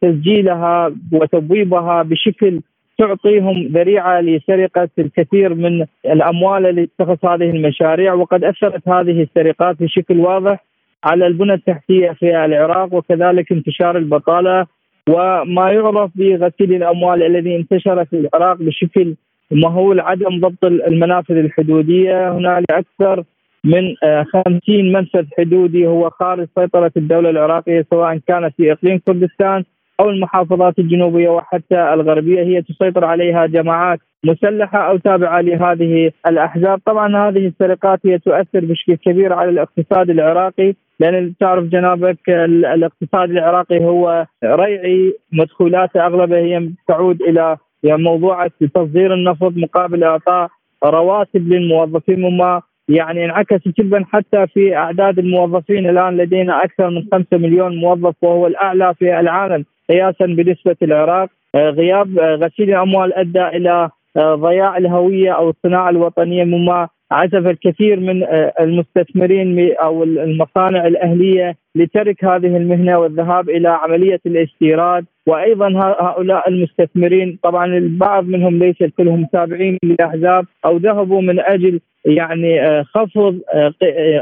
تسجيلها 0.00 0.92
وتبويبها 1.12 2.02
بشكل 2.02 2.60
تعطيهم 2.98 3.66
ذريعة 3.66 4.20
لسرقة 4.20 4.88
الكثير 4.98 5.54
من 5.54 5.86
الأموال 6.04 6.66
التي 6.66 6.90
تخص 6.98 7.24
هذه 7.24 7.50
المشاريع. 7.50 8.14
وقد 8.14 8.44
أثرت 8.44 8.88
هذه 8.88 9.22
السرقات 9.22 9.82
بشكل 9.82 10.20
واضح. 10.20 10.64
على 11.04 11.26
البنى 11.26 11.54
التحتية 11.54 12.10
في 12.10 12.44
العراق 12.44 12.94
وكذلك 12.94 13.52
انتشار 13.52 13.96
البطالة 13.98 14.66
وما 15.08 15.70
يعرف 15.70 16.10
بغسيل 16.14 16.74
الأموال 16.74 17.22
الذي 17.22 17.56
انتشر 17.56 18.04
في 18.04 18.16
العراق 18.16 18.56
بشكل 18.56 19.14
مهول 19.50 20.00
عدم 20.00 20.40
ضبط 20.40 20.64
المنافذ 20.64 21.36
الحدودية. 21.36 22.32
هنالك 22.32 22.70
أكثر 22.70 23.24
من 23.64 23.94
50 24.24 24.60
آه، 24.68 24.98
منفذ 24.98 25.26
حدودي 25.38 25.86
هو 25.86 26.10
خارج 26.10 26.48
سيطرة 26.58 26.92
الدولة 26.96 27.30
العراقية 27.30 27.86
سواء 27.90 28.18
كانت 28.28 28.54
في 28.56 28.72
إقليم 28.72 28.98
كردستان 29.06 29.64
أو 30.00 30.10
المحافظات 30.10 30.78
الجنوبية 30.78 31.28
وحتى 31.28 31.94
الغربية. 31.94 32.42
هي 32.42 32.62
تسيطر 32.62 33.04
عليها 33.04 33.46
جماعات 33.46 34.00
مسلحة 34.24 34.78
أو 34.88 34.96
تابعة 34.96 35.40
لهذه 35.40 36.10
الأحزاب، 36.26 36.80
طبعا 36.86 37.28
هذه 37.28 37.46
السرقات 37.46 38.00
هي 38.06 38.18
تؤثر 38.18 38.60
بشكل 38.64 38.94
كبير 38.94 39.32
على 39.32 39.50
الاقتصاد 39.50 40.10
العراقي. 40.10 40.74
لأن 41.00 41.34
تعرف 41.40 41.64
جنابك 41.64 42.30
الاقتصاد 42.74 43.30
العراقي 43.30 43.84
هو 43.84 44.26
ريعي 44.44 45.14
مدخولاته 45.32 46.06
اغلبها 46.06 46.38
هي 46.38 46.70
تعود 46.88 47.22
إلى 47.22 47.56
موضوع 47.84 48.46
تصدير 48.74 49.14
النفط 49.14 49.52
مقابل 49.56 50.04
إعطاء 50.04 50.48
رواتب 50.84 51.48
للموظفين 51.48 52.20
مما 52.20 52.62
يعني 52.88 53.24
انعكس 53.24 53.60
جدا 53.78 54.04
حتى 54.12 54.46
في 54.46 54.76
أعداد 54.76 55.18
الموظفين. 55.18 55.90
الآن 55.90 56.16
لدينا 56.16 56.64
أكثر 56.64 56.90
من 56.90 57.02
5 57.12 57.26
مليون 57.32 57.76
موظف 57.76 58.14
وهو 58.22 58.46
الأعلى 58.46 58.94
في 58.98 59.20
العالم 59.20 59.64
قياسا 59.90 60.26
بنسبة 60.26 60.76
العراق. 60.82 61.28
آه، 61.54 61.70
غياب 61.70 62.18
آه، 62.18 62.34
غسيل 62.34 62.70
الأموال 62.70 63.14
أدى 63.14 63.46
إلى 63.46 63.90
آه، 64.16 64.34
ضياع 64.34 64.76
الهوية 64.76 65.32
أو 65.32 65.50
الصناعة 65.50 65.90
الوطنية 65.90 66.44
مما 66.44 66.88
عزف 67.12 67.46
الكثير 67.46 68.00
من 68.00 68.22
آه، 68.22 68.52
المستثمرين 68.60 69.74
أو 69.74 70.02
المصانع 70.02 70.86
الأهلية 70.86 71.56
لترك 71.74 72.24
هذه 72.24 72.56
المهنة 72.56 72.98
والذهاب 72.98 73.50
إلى 73.50 73.68
عملية 73.68 74.20
الاستيراد. 74.26 75.04
وأيضا 75.26 75.68
هؤلاء 76.00 76.48
المستثمرين 76.48 77.38
طبعا 77.42 77.66
البعض 77.66 78.24
منهم 78.24 78.58
ليس 78.58 78.76
كلهم 78.96 79.26
تابعين 79.32 79.78
للأحزاب 79.84 80.46
أو 80.64 80.76
ذهبوا 80.76 81.20
من 81.20 81.40
أجل 81.40 81.80
يعني 82.04 82.60
آه، 82.60 82.82
خفض 82.82 83.40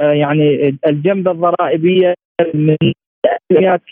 يعني 0.01 0.77
الجنبه 0.87 1.31
الضرائبية 1.31 2.15
من 2.55 2.77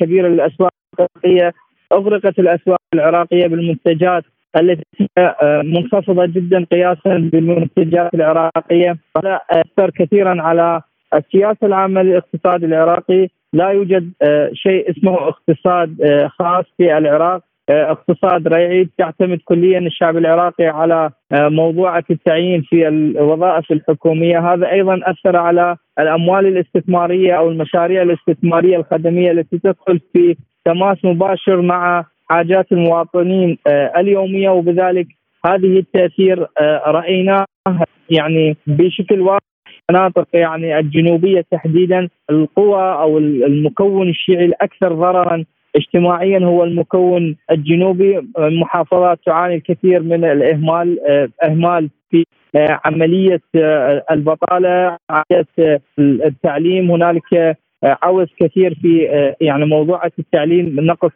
كبيرة 0.00 0.28
للأسواق 0.28 0.70
العراقية 0.98 1.52
أغرقت 1.92 2.38
الأسواق 2.38 2.80
العراقية 2.94 3.46
بالمنتجات. 3.46 4.24
التي 4.56 5.08
آه، 5.18 5.62
منخفضة 5.64 6.26
جدا 6.26 6.66
قياسا 6.72 7.30
بالمنتجات 7.32 8.14
العراقية 8.14 8.96
هذا 9.16 9.40
أثر 9.50 9.90
كثيرا 9.90 10.42
على 10.42 10.80
السياسة 11.14 11.66
العامة 11.66 12.02
للاقتصاد 12.02 12.64
العراقي. 12.64 13.28
لا 13.52 13.68
يوجد 13.68 14.12
آه، 14.22 14.50
شيء 14.54 14.90
اسمه 14.90 15.28
اقتصاد 15.28 16.02
آه، 16.02 16.28
خاص 16.28 16.64
في 16.76 16.98
العراق. 16.98 17.42
اقتصاد 17.70 18.48
ريعي. 18.48 18.88
تعتمد 18.98 19.38
كليا 19.44 19.78
الشعب 19.78 20.16
العراقي 20.16 20.66
على 20.66 21.10
موضوعة 21.32 22.04
التعيين 22.10 22.62
في 22.62 22.88
الوظائف 22.88 23.72
الحكومية. 23.72 24.52
هذا 24.52 24.70
أيضا 24.70 25.00
أثر 25.04 25.36
على 25.36 25.76
الأموال 25.98 26.46
الاستثمارية 26.46 27.32
أو 27.38 27.50
المشاريع 27.50 28.02
الاستثمارية 28.02 28.76
الخدمية 28.76 29.30
التي 29.30 29.58
تدخل 29.58 30.00
في 30.12 30.36
تماس 30.64 31.04
مباشر 31.04 31.60
مع 31.60 32.04
حاجات 32.30 32.72
المواطنين 32.72 33.58
آه، 33.66 33.92
اليوميه 33.96 34.50
وبذلك 34.50 35.06
هذه 35.46 35.78
التأثير 35.78 36.46
آه، 36.60 36.82
رايناه 36.86 37.44
يعني 38.10 38.56
بشكل 38.66 39.20
واضح 39.20 39.40
المناطق 39.90 40.28
يعني 40.34 40.78
الجنوبية 40.78 41.44
تحديدا 41.50 42.08
القوى 42.30 42.92
أو 42.92 43.18
المكون 43.18 44.08
الشيعي 44.08 44.44
الأكثر 44.44 44.92
ضررا 44.92 45.44
اجتماعيا 45.76 46.38
هو 46.38 46.64
المكون 46.64 47.36
الجنوبي. 47.50 48.18
المحافظات 48.38 49.18
تعاني 49.26 49.54
الكثير 49.54 50.02
من 50.02 50.24
الإهمال 50.24 50.98
آه، 51.08 51.28
إهمال 51.44 51.90
في 52.10 52.24
عملية 52.84 53.40
البطالة 54.10 54.96
عملية 55.10 55.80
التعليم. 55.98 56.90
هنالك 56.90 57.56
عوز 57.84 58.26
كثير 58.40 58.74
في 58.82 59.04
يعني 59.40 59.64
موضوعه 59.64 60.12
التعليم 60.18 60.80
نقص 60.80 61.10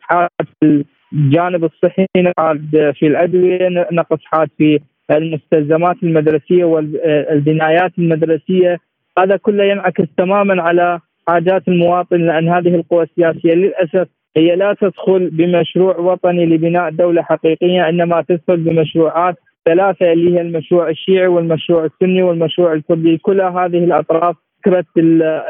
في 0.61 0.85
الجانب 1.14 1.64
الصحي 1.64 2.06
حاد 2.38 2.92
في 2.99 3.06
الأدوية 3.06 3.68
نقص 3.92 4.18
حاد 4.25 4.49
في 4.59 4.80
المستلزمات 5.11 5.97
المدرسية 6.02 6.64
والبنايات 6.64 7.92
المدرسية. 7.99 8.78
هذا 9.18 9.37
كله 9.37 9.64
ينعكس 9.64 10.04
تماما 10.16 10.62
على 10.62 11.00
حاجات 11.28 11.68
المواطن 11.68 12.16
لأن 12.16 12.49
هذه 12.49 12.75
القوى 12.75 13.02
السياسية 13.02 13.54
للأسف 13.54 14.09
هي 14.37 14.56
لا 14.56 14.76
تدخل 14.80 15.30
بمشروع 15.30 15.97
وطني 15.99 16.47
لبناء 16.47 16.90
دولة 16.90 17.23
حقيقية 17.23 17.88
إنما 17.88 18.25
تدخل 18.28 18.56
بمشروعات 18.56 19.37
ثلاثة 19.66 20.12
اللي 20.12 20.37
هي 20.37 20.40
المشروع 20.40 20.88
الشيعي 20.88 21.26
والمشروع 21.26 21.85
السني 21.85 22.23
والمشروع 22.23 22.73
الكردي. 22.73 23.18
كل 23.18 23.40
هذه 23.40 23.85
الأطراف 23.85 24.37
فكره 24.64 24.85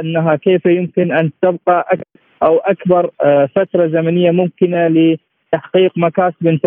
أنها 0.00 0.36
كيف 0.36 0.66
يمكن 0.66 1.12
أن 1.12 1.30
تبقى 1.42 1.98
أو 2.42 2.58
أكبر 2.58 3.10
آه، 3.24 3.48
فترة 3.56 3.86
زمنية 3.86 4.30
ممكنة 4.30 4.88
لتحقيق 5.54 5.92
مكاسب 5.96 6.58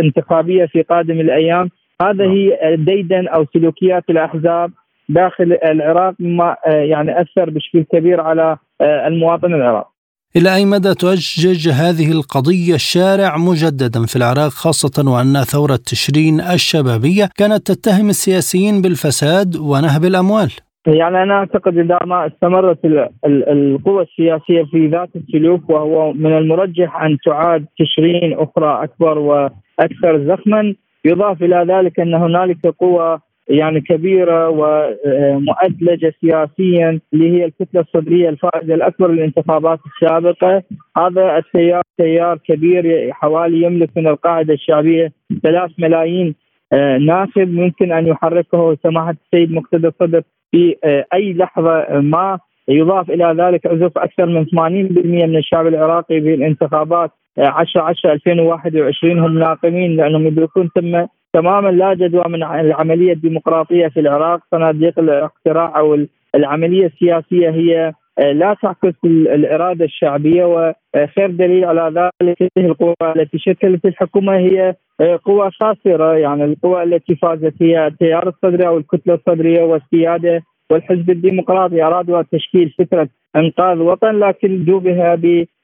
انتخابية 0.00 0.66
في 0.66 0.82
قادم 0.82 1.20
الأيام. 1.20 1.70
هذا 2.02 2.24
هي 2.24 2.76
ديدن 2.76 3.28
أو 3.28 3.46
سلوكيات 3.54 4.04
الأحزاب 4.10 4.70
داخل 5.08 5.58
العراق 5.64 6.14
مما 6.20 6.56
آه، 6.66 6.70
يعني 6.70 7.20
أثر 7.20 7.50
بشكل 7.50 7.82
كبير 7.92 8.20
على 8.20 8.56
آه، 8.80 9.06
المواطن 9.06 9.54
العراقي. 9.54 9.90
إلى 10.36 10.54
أي 10.54 10.64
مدى 10.64 10.94
تؤجج 10.94 11.68
هذه 11.68 12.12
القضية 12.12 12.74
الشارع 12.74 13.36
مجددا 13.36 14.06
في 14.06 14.16
العراق 14.16 14.48
خاصة 14.48 15.10
وأن 15.10 15.44
ثورة 15.44 15.76
تشرين 15.76 16.40
الشبابية 16.40 17.30
كانت 17.36 17.72
تتهم 17.72 18.08
السياسيين 18.08 18.82
بالفساد 18.82 19.56
ونهب 19.56 20.04
الأموال؟ 20.04 20.52
يعني 20.86 21.22
أنا 21.22 21.34
أعتقد 21.34 21.78
إذا 21.78 21.98
ما 22.04 22.26
استمرت 22.26 22.78
القوى 23.24 24.02
السياسية 24.02 24.62
في 24.62 24.86
ذات 24.86 25.08
السلوك 25.16 25.70
وهو 25.70 26.12
من 26.12 26.38
المرجح 26.38 27.02
أن 27.02 27.18
تعاد 27.24 27.66
تشرين 27.78 28.32
أخرى 28.38 28.84
أكبر 28.84 29.18
وأكثر 29.18 30.24
زخما 30.26 30.74
يضاف 31.04 31.42
إلى 31.42 31.64
ذلك 31.68 32.00
أن 32.00 32.14
هنالك 32.14 32.66
قوى 32.66 33.18
يعني 33.48 33.80
كبيرة 33.80 34.48
ومؤدلجة 34.48 36.14
سياسيا 36.20 37.00
اللي 37.12 37.30
هي 37.30 37.44
الكتله 37.44 37.80
الصدرية 37.80 38.28
الفائزة 38.28 38.74
الأكبر 38.74 39.10
للانتخابات 39.10 39.78
السابقة. 39.86 40.62
هذا 40.96 41.38
التيار 41.38 41.82
تيار 41.98 42.38
كبير 42.38 43.12
حوالي 43.12 43.62
يملك 43.62 43.90
من 43.96 44.06
القاعدة 44.06 44.54
الشعبية 44.54 45.12
ثلاث 45.42 45.70
ملايين 45.78 46.34
آه، 46.72 46.98
ناخب 46.98 47.48
ممكن 47.48 47.92
أن 47.92 48.06
يحركه 48.06 48.76
سماحة 48.82 49.14
السيد 49.24 49.52
مقتدى 49.52 49.88
الصدر 49.88 50.22
في 50.50 50.76
آه، 50.84 51.04
أي 51.14 51.32
لحظة 51.32 52.00
ما 52.00 52.38
يضاف 52.68 53.10
إلى 53.10 53.34
ذلك 53.38 53.66
عزف 53.66 53.98
أكثر 53.98 54.26
من 54.26 54.44
80% 54.46 55.26
من 55.26 55.36
الشعب 55.36 55.66
العراقي 55.66 56.20
في 56.20 56.34
الانتخابات. 56.34 57.10
10 57.38 57.82
10 57.82 58.12
2021 58.12 59.18
هم 59.18 59.38
ناقمين 59.38 59.96
لأنهم 59.96 60.26
يدركون 60.26 60.70
تم 60.74 61.06
تماما 61.32 61.68
لا 61.68 61.94
جدوى 61.94 62.24
من 62.28 62.42
العملية 62.42 63.12
الديمقراطية 63.12 63.88
في 63.88 64.00
العراق. 64.00 64.40
صناديق 64.50 64.98
الاقتراع 64.98 65.78
أو 65.78 65.98
العملية 66.34 66.86
السياسية 66.86 67.50
هي 67.50 67.92
لا 68.18 68.56
تعكس 68.62 68.94
الإرادة 69.04 69.84
الشعبية 69.84 70.44
وخير 70.44 71.30
دليل 71.30 71.64
على 71.64 72.10
ذلك 72.22 72.42
هذه 72.42 72.66
القوى 72.66 72.94
التي 73.16 73.38
شكلت 73.38 73.84
الحكومة 73.84 74.36
هي 74.36 74.74
آه، 75.00 75.20
قوى 75.24 75.50
خاسرة. 75.50 76.16
يعني 76.16 76.44
القوى 76.44 76.82
التي 76.82 77.16
فازت 77.16 77.54
هي 77.62 77.86
التيار 77.86 78.28
الصدري 78.28 78.66
أو 78.66 78.78
الكتلة 78.78 79.14
الصدرية 79.14 79.62
والسيادة 79.62 80.42
والحزب 80.70 81.10
الديمقراطي 81.10 81.82
أرادوا 81.82 82.22
تشكيل 82.32 82.74
فكره 82.78 83.08
إنقاذ 83.36 83.78
وطن 83.78 84.18
لكن 84.18 84.64
جوبها 84.64 85.14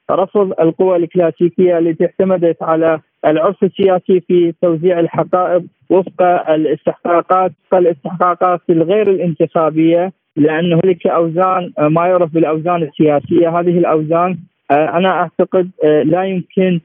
برفض 0.09 0.53
القوى 0.59 0.97
الكلاسيكية 0.97 1.77
التي 1.77 2.05
اعتمدت 2.05 2.63
على 2.63 2.99
العرف 3.25 3.63
السياسي 3.63 4.19
في 4.19 4.53
توزيع 4.61 4.99
الحقائب 4.99 5.67
وفق 5.89 6.21
الاستحقاقات 6.49 7.51
الاستحقاقات 7.73 8.61
الغير 8.69 9.11
الانتخابية. 9.11 10.11
لأن 10.37 10.73
هناك 10.73 11.07
اوزان 11.07 11.73
آه، 11.79 11.87
ما 11.87 12.07
يعرف 12.07 12.33
بالأوزان 12.33 12.83
السياسية. 12.83 13.59
هذه 13.59 13.77
الأوزان 13.77 14.37
آه، 14.71 14.97
أنا 14.97 15.09
أعتقد 15.09 15.69
آه، 15.83 16.03
لا 16.03 16.23
يمكن 16.23 16.79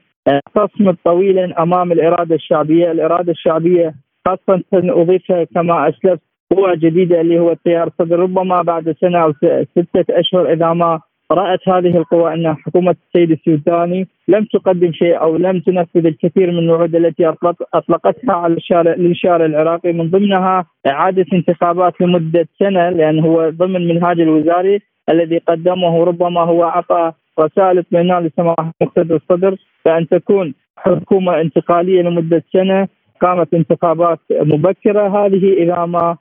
تصمد 0.55 0.97
طويلا 1.05 1.63
أمام 1.63 1.91
الإرادة 1.91 2.35
الشعبية، 2.35 2.91
الإرادة 2.91 3.31
الشعبية 3.31 3.93
خاصة 4.27 4.63
اضيفها 4.73 5.43
كما 5.43 5.89
أسلفت 5.89 6.21
قوة 6.55 6.75
جديدة 6.75 7.21
اللي 7.21 7.39
هو 7.39 7.51
التيار 7.51 7.87
الصدر 7.87 8.19
ربما 8.19 8.61
بعد 8.61 8.95
سنة 9.01 9.23
أو 9.23 9.33
ستة 9.71 10.05
أشهر 10.09 10.53
إذا 10.53 10.73
ما 10.73 10.99
رأت 11.31 11.69
هذه 11.69 11.97
القوى 11.97 12.33
أن 12.33 12.55
حكومة 12.55 12.95
السيد 13.07 13.31
السوداني 13.31 14.07
لم 14.27 14.45
تقدم 14.53 14.91
شيء 14.91 15.21
أو 15.21 15.37
لم 15.37 15.59
تنفذ 15.59 16.05
الكثير 16.05 16.51
من 16.51 16.59
الوعود 16.59 16.95
التي 16.95 17.33
أطلقتها 17.73 18.35
على 18.35 18.53
الشارع 18.53 18.93
للشارع 18.93 19.45
العراقي 19.45 19.93
من 19.93 20.09
ضمنها 20.09 20.65
إعادة 20.87 21.25
انتخابات 21.33 22.01
لمدة 22.01 22.47
سنة 22.59 22.89
لأن 22.89 23.19
هو 23.19 23.49
ضمن 23.49 23.75
المنهاج 23.75 24.19
الوزاري 24.19 24.81
الذي 25.09 25.37
قدمه 25.37 26.03
ربما 26.03 26.41
هو 26.41 26.63
أعطى 26.63 27.11
رسائل 27.39 27.79
اطمئنان 27.79 28.23
لسماحة 28.23 28.73
مقتدى 28.81 29.13
الصدر 29.13 29.55
بأن 29.85 30.07
تكون 30.07 30.53
حكومة 30.77 31.41
انتقالية 31.41 32.01
لمدة 32.01 32.43
سنة 32.53 32.87
قامت 33.21 33.53
انتخابات 33.53 34.19
مبكرة. 34.31 35.25
هذه 35.25 35.53
إذا 35.53 35.85
ما 35.85 36.17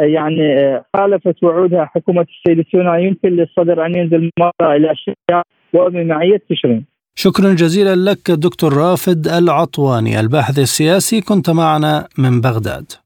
يعني 0.00 0.58
آه، 0.58 0.84
خالفت 0.96 1.42
وعودها 1.42 1.84
حكومة 1.84 2.26
السيد 2.34 2.58
السوداني 2.58 3.04
يمكن 3.06 3.28
للصدر 3.28 3.86
أن 3.86 3.94
ينزل 3.94 4.30
مرة 4.38 4.76
إلى 4.76 4.90
الشارع 4.90 5.42
وبمعيه 5.72 6.42
تشرين. 6.50 6.84
شكرا 7.14 7.54
جزيلا 7.54 8.10
لك 8.10 8.30
دكتور 8.30 8.72
رافد 8.72 9.26
العطواني 9.28 10.20
الباحث 10.20 10.58
السياسي 10.58 11.20
كنت 11.20 11.50
معنا 11.50 12.08
من 12.18 12.40
بغداد. 12.40 13.01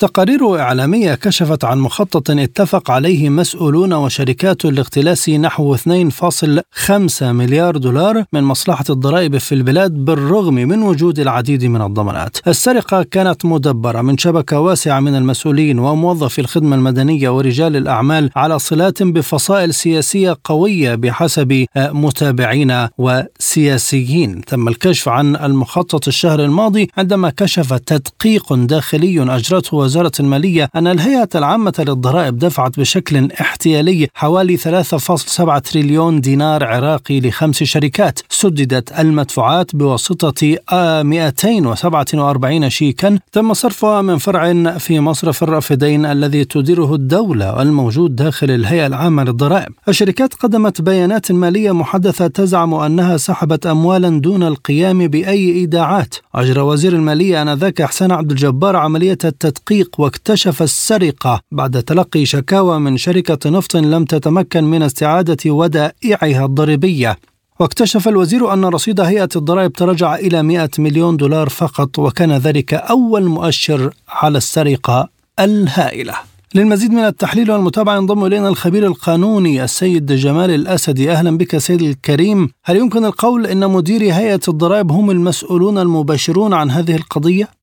تقارير 0.00 0.60
إعلامية 0.60 1.14
كشفت 1.14 1.64
عن 1.64 1.78
مخطط 1.78 2.30
اتفق 2.30 2.90
عليه 2.90 3.28
مسؤولون 3.28 3.92
وشركات 3.92 4.64
لاختلاس 4.64 5.28
نحو 5.28 5.76
2.5 5.76 7.22
مليار 7.22 7.76
دولار 7.76 8.24
من 8.32 8.42
مصلحة 8.42 8.84
الضرائب 8.90 9.38
في 9.38 9.54
البلاد 9.54 9.92
بالرغم 10.04 10.54
من 10.54 10.82
وجود 10.82 11.18
العديد 11.18 11.64
من 11.64 11.82
الضمانات. 11.82 12.36
السرقة 12.48 13.02
كانت 13.02 13.44
مدبرة 13.44 14.02
من 14.02 14.18
شبكة 14.18 14.60
واسعة 14.60 15.00
من 15.00 15.14
المسؤولين 15.14 15.78
وموظفي 15.78 16.40
الخدمة 16.40 16.76
المدنية 16.76 17.28
ورجال 17.28 17.76
الأعمال 17.76 18.30
على 18.36 18.58
صلات 18.58 19.02
بفصائل 19.02 19.74
سياسية 19.74 20.36
قوية 20.44 20.94
بحسب 20.94 21.66
متابعين 21.76 22.86
وسياسيين. 22.98 24.40
تم 24.40 24.68
الكشف 24.68 25.08
عن 25.08 25.36
المخطط 25.36 26.08
الشهر 26.08 26.44
الماضي 26.44 26.88
عندما 26.96 27.30
كشف 27.30 27.72
تدقيق 27.72 28.54
داخلي 28.54 29.36
أجرته 29.36 29.87
وزارة 29.88 30.12
المالية 30.20 30.70
أن 30.76 30.86
الهيئة 30.86 31.28
العامة 31.34 31.72
للضرائب 31.78 32.38
دفعت 32.38 32.80
بشكل 32.80 33.32
احتيالي 33.32 34.08
حوالي 34.14 34.56
3.7 34.56 35.58
تريليون 35.58 36.20
دينار 36.20 36.64
عراقي 36.64 37.20
لخمس 37.20 37.62
شركات. 37.62 38.20
سددت 38.28 38.92
المدفوعات 38.98 39.76
بواسطة 39.76 40.56
247 41.02 42.70
شيكا. 42.70 43.18
تم 43.32 43.54
صرفها 43.54 44.02
من 44.02 44.18
فرع 44.18 44.52
في 44.78 45.00
مصرف 45.00 45.42
الرافدين 45.42 46.06
الذي 46.06 46.44
تديره 46.44 46.94
الدولة 46.94 47.62
الموجود 47.62 48.16
داخل 48.16 48.50
الهيئة 48.50 48.86
العامة 48.86 49.24
للضرائب. 49.24 49.72
الشركات 49.88 50.34
قدمت 50.34 50.80
بيانات 50.80 51.32
مالية 51.32 51.72
محدثة 51.72 52.26
تزعم 52.26 52.74
أنها 52.74 53.16
سحبت 53.16 53.66
أموالا 53.66 54.20
دون 54.20 54.42
القيام 54.42 55.08
بأي 55.08 55.50
إيداعات. 55.52 56.14
أجرى 56.34 56.60
وزير 56.60 56.92
المالية 56.92 57.42
آنذاك 57.42 57.80
إحسان 57.80 58.12
عبد 58.12 58.30
الجبار 58.30 58.76
عملية 58.76 59.18
التدقيق 59.24 59.77
واكتشف 59.98 60.62
السرقة 60.62 61.40
بعد 61.52 61.82
تلقي 61.82 62.24
شكاوى 62.24 62.78
من 62.78 62.96
شركة 62.96 63.50
نفط 63.50 63.76
لم 63.76 64.04
تتمكن 64.04 64.64
من 64.64 64.82
استعادة 64.82 65.50
ودائعها 65.50 66.44
الضريبية. 66.44 67.18
واكتشف 67.60 68.08
الوزير 68.08 68.52
أن 68.52 68.64
رصيد 68.64 69.00
هيئة 69.00 69.28
الضرائب 69.36 69.72
تراجع 69.72 70.14
إلى 70.14 70.42
100 70.42 70.70
مليون 70.78 71.16
دولار 71.16 71.48
فقط 71.48 71.98
وكان 71.98 72.32
ذلك 72.32 72.74
أول 72.74 73.24
مؤشر 73.24 73.94
على 74.08 74.38
السرقة 74.38 75.08
الهائلة. 75.40 76.14
للمزيد 76.54 76.90
من 76.90 77.04
التحليل 77.04 77.50
والمتابعة 77.50 77.96
ينضم 77.96 78.24
إلينا 78.24 78.48
الخبير 78.48 78.86
القانوني 78.86 79.64
السيد 79.64 80.12
جمال 80.12 80.50
الأسدي. 80.50 81.12
أهلا 81.12 81.38
بك 81.38 81.58
سيد 81.58 81.82
الكريم. 81.82 82.50
هل 82.64 82.76
يمكن 82.76 83.04
القول 83.04 83.46
أن 83.46 83.70
مديري 83.70 84.12
هيئة 84.12 84.40
الضرائب 84.48 84.92
هم 84.92 85.10
المسؤولون 85.10 85.78
المباشرون 85.78 86.54
عن 86.54 86.70
هذه 86.70 86.96
القضية؟ 86.96 87.57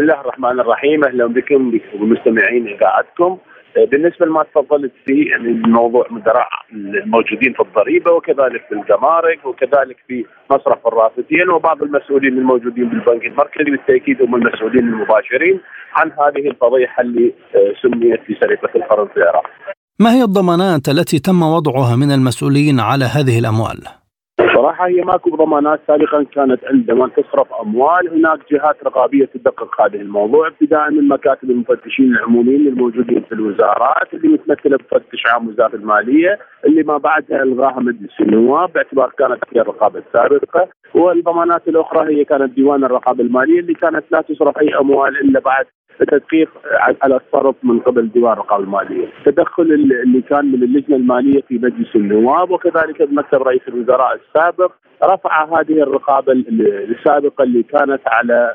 بسم 0.00 0.08
الله 0.08 0.20
الرحمن 0.20 0.60
الرحيم 0.60 1.04
أهلا 1.04 1.26
بكم 1.26 1.78
ومستمعين 2.00 2.68
إذاعتكم 2.68 3.38
بالنسبة 3.90 4.26
لما 4.26 4.42
تفضلت 4.42 4.92
فيه 5.06 5.36
الموضوع 5.36 6.06
مدراء 6.10 6.48
الموجودين 6.72 7.52
في 7.52 7.60
الضريبة 7.60 8.12
وكذلك 8.12 8.62
في 8.68 8.74
الجمارك 8.74 9.46
وكذلك 9.46 9.96
في 10.08 10.24
مصرف 10.50 10.86
الرافدين 10.86 11.50
وبعض 11.50 11.82
المسؤولين 11.82 12.38
الموجودين 12.38 12.88
بالبنك 12.88 13.24
المركزي 13.24 13.70
بالتأكيد 13.70 14.22
هم 14.22 14.34
المسؤولين 14.34 14.84
المباشرين 14.88 15.60
عن 15.94 16.10
هذه 16.10 16.48
الفضيحة 16.48 17.02
اللي 17.02 17.34
آه، 17.54 17.72
سميت 17.82 18.20
بسرقة 18.30 18.76
القرن 18.76 19.08
في 19.08 19.16
العراق. 19.16 19.46
ما 20.00 20.14
هي 20.14 20.22
الضمانات 20.22 20.88
التي 20.88 21.18
تم 21.18 21.42
وضعها 21.42 21.96
من 21.96 22.12
المسؤولين 22.12 22.80
على 22.80 23.04
هذه 23.04 23.38
الأموال؟ 23.38 23.99
صراحة 24.60 24.86
هي 24.86 25.00
ماكو 25.02 25.30
ضمانات 25.36 25.80
سابقا 25.86 26.22
كانت 26.22 26.64
عندما 26.64 27.08
تصرف 27.08 27.52
أموال. 27.62 28.08
هناك 28.08 28.38
جهات 28.52 28.76
رقابية 28.84 29.24
تدقق 29.24 29.80
هذه 29.82 29.96
الموضوع 29.96 30.48
ابتداء 30.48 30.90
من 30.90 31.08
مكاتب 31.08 31.50
المفتشين 31.50 32.12
العموميين 32.12 32.66
الموجودين 32.66 33.22
في 33.28 33.32
الوزارات 33.32 34.14
اللي 34.14 34.28
متمثلة 34.28 34.76
بفتش 34.76 35.22
عام 35.26 35.48
وزارة 35.48 35.76
المالية 35.76 36.38
اللي 36.64 36.82
ما 36.82 36.98
بعدها 36.98 37.42
الغاها 37.42 37.80
مجلس 37.80 38.20
النواب 38.20 38.72
باعتبار 38.72 39.12
كانت 39.18 39.38
هي 39.54 39.60
الرقابة 39.60 39.98
السابقة. 39.98 40.68
والضمانات 40.94 41.68
الأخرى 41.68 42.16
هي 42.16 42.24
كانت 42.24 42.52
ديوان 42.54 42.84
الرقابة 42.84 43.24
المالية 43.24 43.60
اللي 43.60 43.74
كانت 43.74 44.04
لا 44.10 44.20
تصرف 44.20 44.58
أي 44.58 44.78
أموال 44.80 45.20
إلا 45.20 45.40
بعد 45.40 45.66
تدقيق 46.04 46.50
على 47.02 47.16
الصرف 47.16 47.54
من 47.62 47.80
قبل 47.80 48.10
ديوان 48.10 48.32
الرقابه 48.32 48.64
المالية، 48.64 49.08
التدخل 49.26 49.62
اللي 49.62 50.22
كان 50.22 50.46
من 50.46 50.62
اللجنة 50.62 50.96
المالية 50.96 51.42
في 51.48 51.54
مجلس 51.54 51.96
النواب 51.96 52.50
وكذلك 52.50 53.02
بمكتب 53.02 53.42
رئيس 53.42 53.60
الوزراء 53.68 54.14
السابق. 54.14 54.72
رفع 55.04 55.44
هذه 55.44 55.82
الرقابة 55.82 56.32
السابقة 56.32 57.44
اللي 57.44 57.62
كانت 57.62 58.00
على 58.06 58.52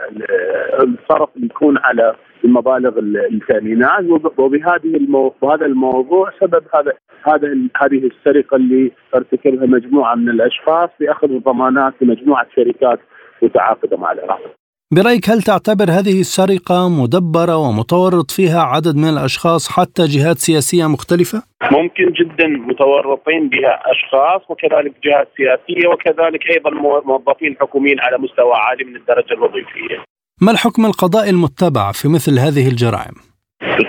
الصرف 0.83 1.29
اللي 1.35 1.45
يكون 1.45 1.77
على 1.77 2.15
المبالغ 2.43 2.99
التامينات 2.99 4.05
وبهذه 4.37 4.95
المو... 4.97 5.33
بهذا 5.41 5.65
الموضوع 5.65 6.31
سبب 6.41 6.63
هذا 6.75 6.93
هذا 7.23 7.47
هذه 7.77 8.07
السرقة 8.07 8.55
اللي 8.55 8.91
ارتكبها 9.15 9.65
مجموعة 9.65 10.15
من 10.15 10.29
الأشخاص 10.29 10.89
باخذ 10.99 11.31
الضمانات 11.31 11.93
لمجموعة 12.01 12.47
شركات 12.55 12.99
متعاقدة 13.41 13.97
مع 13.97 14.11
العراق. 14.11 14.64
برأيك 14.93 15.29
هل 15.29 15.41
تعتبر 15.41 15.91
هذه 15.91 16.19
السرقة 16.19 16.89
مدبرة 16.89 17.57
ومتورط 17.57 18.31
فيها 18.31 18.61
عدد 18.61 18.95
من 18.95 19.09
الأشخاص 19.09 19.71
حتى 19.71 20.03
جهات 20.05 20.37
سياسية 20.37 20.87
مختلفة؟ 20.87 21.43
ممكن 21.71 22.05
جدا 22.19 22.47
متورطين 22.47 23.49
بها 23.49 23.81
أشخاص 23.91 24.41
وكذلك 24.49 24.93
جهات 25.03 25.27
سياسية 25.37 25.87
وكذلك 25.87 26.41
أيضا 26.51 26.69
موظفين 27.05 27.55
حكوميين 27.61 27.99
على 27.99 28.17
مستوى 28.17 28.53
عالي 28.53 28.83
من 28.83 28.95
الدرجة 28.95 29.33
الوظيفية 29.33 30.03
ما 30.41 30.51
الحكم 30.51 30.85
القضائي 30.85 31.29
المتبع 31.29 31.91
في 31.91 32.07
مثل 32.07 32.39
هذه 32.39 32.67
الجرائم؟ 32.67 33.24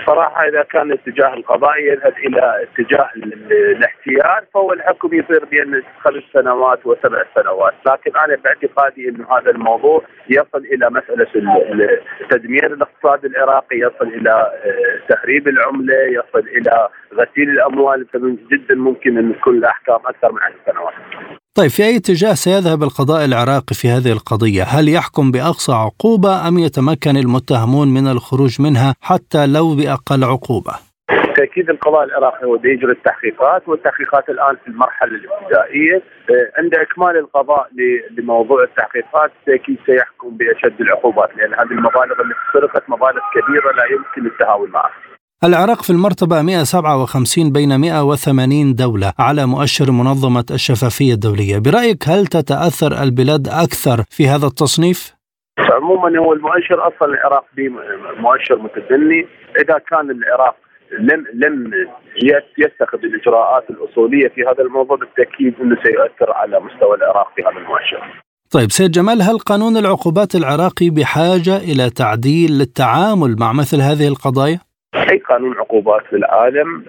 بصراحه 0.07 0.47
إذا 0.47 0.63
كان 0.63 0.91
اتجاه 0.91 1.33
القضاء 1.33 1.79
يذهب 1.79 2.13
إلى 2.17 2.63
اتجاه 2.63 3.09
الاحتيال 3.15 4.45
فهو 4.53 4.73
الحكم 4.73 5.13
يصير 5.13 5.45
بين 5.45 5.83
خمس 5.99 6.23
سنوات 6.33 6.85
وسبع 6.85 7.23
سنوات، 7.35 7.73
لكن 7.85 8.17
أنا 8.17 8.35
باعتقادي 8.35 9.09
إنه 9.09 9.37
هذا 9.37 9.51
الموضوع 9.51 10.01
يصل 10.29 10.65
إلى 10.73 10.89
مسألة 10.89 11.27
تدمير 12.29 12.73
الاقتصاد 12.73 13.25
العراقي، 13.25 13.77
يصل 13.77 14.07
إلى 14.07 14.31
آه، 14.31 15.13
تخريب 15.13 15.47
العملة، 15.47 15.95
يصل 15.95 16.47
إلى 16.47 16.89
غسيل 17.13 17.49
الأموال 17.49 18.05
فمن 18.13 18.37
جدا 18.51 18.75
ممكن 18.75 19.17
أن 19.17 19.35
تكون 19.35 19.57
الأحكام 19.57 19.99
أكثر 20.05 20.31
من 20.31 20.39
10 20.39 20.55
سنوات. 20.71 20.93
طيب 21.57 21.69
في 21.69 21.83
أي 21.83 21.97
اتجاه 21.97 22.33
سيذهب 22.33 22.83
القضاء 22.83 23.25
العراقي 23.25 23.75
في 23.81 23.87
هذه 23.87 24.11
القضية؟ 24.11 24.63
هل 24.63 24.89
يحكم 24.89 25.31
بأقصى 25.31 25.71
عقوبة 25.71 26.47
أم 26.47 26.59
يتمكن 26.59 27.17
المتهمون 27.17 27.87
من 27.87 28.07
الخروج 28.07 28.61
منها 28.61 28.95
حتى 29.01 29.47
لو 29.47 29.75
بأقل 29.75 30.23
عقوبة؟ 30.23 30.73
بالتاكيد 31.09 31.69
القضاء 31.69 32.03
العراقي 32.03 32.45
هو 32.45 32.55
يجري 32.55 32.91
التحقيقات 32.91 33.67
والتحقيقات 33.67 34.29
الآن 34.29 34.55
في 34.63 34.67
المرحلة 34.67 35.11
الابتدائية 35.11 35.95
آه، 36.29 36.51
عند 36.57 36.75
إكمال 36.75 37.17
القضاء 37.17 37.69
لموضوع 38.17 38.63
التحقيقات 38.63 39.31
بالتأكيد 39.45 39.77
سيحكم 39.85 40.29
بأشد 40.37 40.81
العقوبات 40.81 41.29
لأن 41.37 41.53
هذه 41.53 41.71
المبالغ 41.71 42.21
التي 42.21 42.39
سرقت 42.53 42.89
مبالغ 42.89 43.21
كبيرة 43.35 43.71
لا 43.71 43.85
يمكن 43.85 44.31
التهاون 44.31 44.69
معها. 44.69 45.06
العراق 45.43 45.81
في 45.81 45.89
المرتبة 45.89 46.41
157 46.41 47.51
بين 47.51 47.79
180 47.79 48.75
دولة 48.75 49.13
على 49.19 49.45
مؤشر 49.45 49.91
منظمة 49.91 50.45
الشفافية 50.51 51.13
الدولية 51.13 51.57
برأيك 51.59 52.03
هل 52.09 52.27
تتأثر 52.27 53.03
البلاد 53.03 53.47
أكثر 53.47 54.03
في 54.09 54.27
هذا 54.27 54.47
التصنيف؟ 54.47 55.15
عموما 55.59 56.19
هو 56.19 56.33
المؤشر 56.33 56.87
أصلا 56.87 57.07
العراق 57.13 57.45
مؤشر 58.19 58.57
متدني 58.57 59.27
إذا 59.61 59.77
كان 59.89 60.11
العراق 60.11 60.55
لم 60.99 61.23
لم 61.33 61.71
يتخذ 62.57 62.97
الإجراءات 63.03 63.69
الأصولية 63.69 64.27
في 64.27 64.41
هذا 64.41 64.63
الموضوع 64.63 64.97
بالتأكيد 64.97 65.53
إنه 65.61 65.75
سيؤثر 65.83 66.33
على 66.33 66.59
مستوى 66.59 66.95
العراق 66.95 67.27
في 67.35 67.41
هذا 67.41 67.57
المؤشر. 67.57 68.23
طيب 68.51 68.71
سيد 68.71 68.91
جمال 68.91 69.21
هل 69.21 69.39
قانون 69.39 69.77
العقوبات 69.77 70.35
العراقي 70.35 70.89
بحاجة 70.89 71.57
إلى 71.57 71.89
تعديل 71.89 72.51
للتعامل 72.51 73.35
مع 73.39 73.53
مثل 73.53 73.81
هذه 73.81 74.07
القضايا؟ 74.07 74.66
أي 74.95 75.17
قانون 75.17 75.57
عقوبات 75.57 76.01
في 76.09 76.15
العالم 76.15 76.83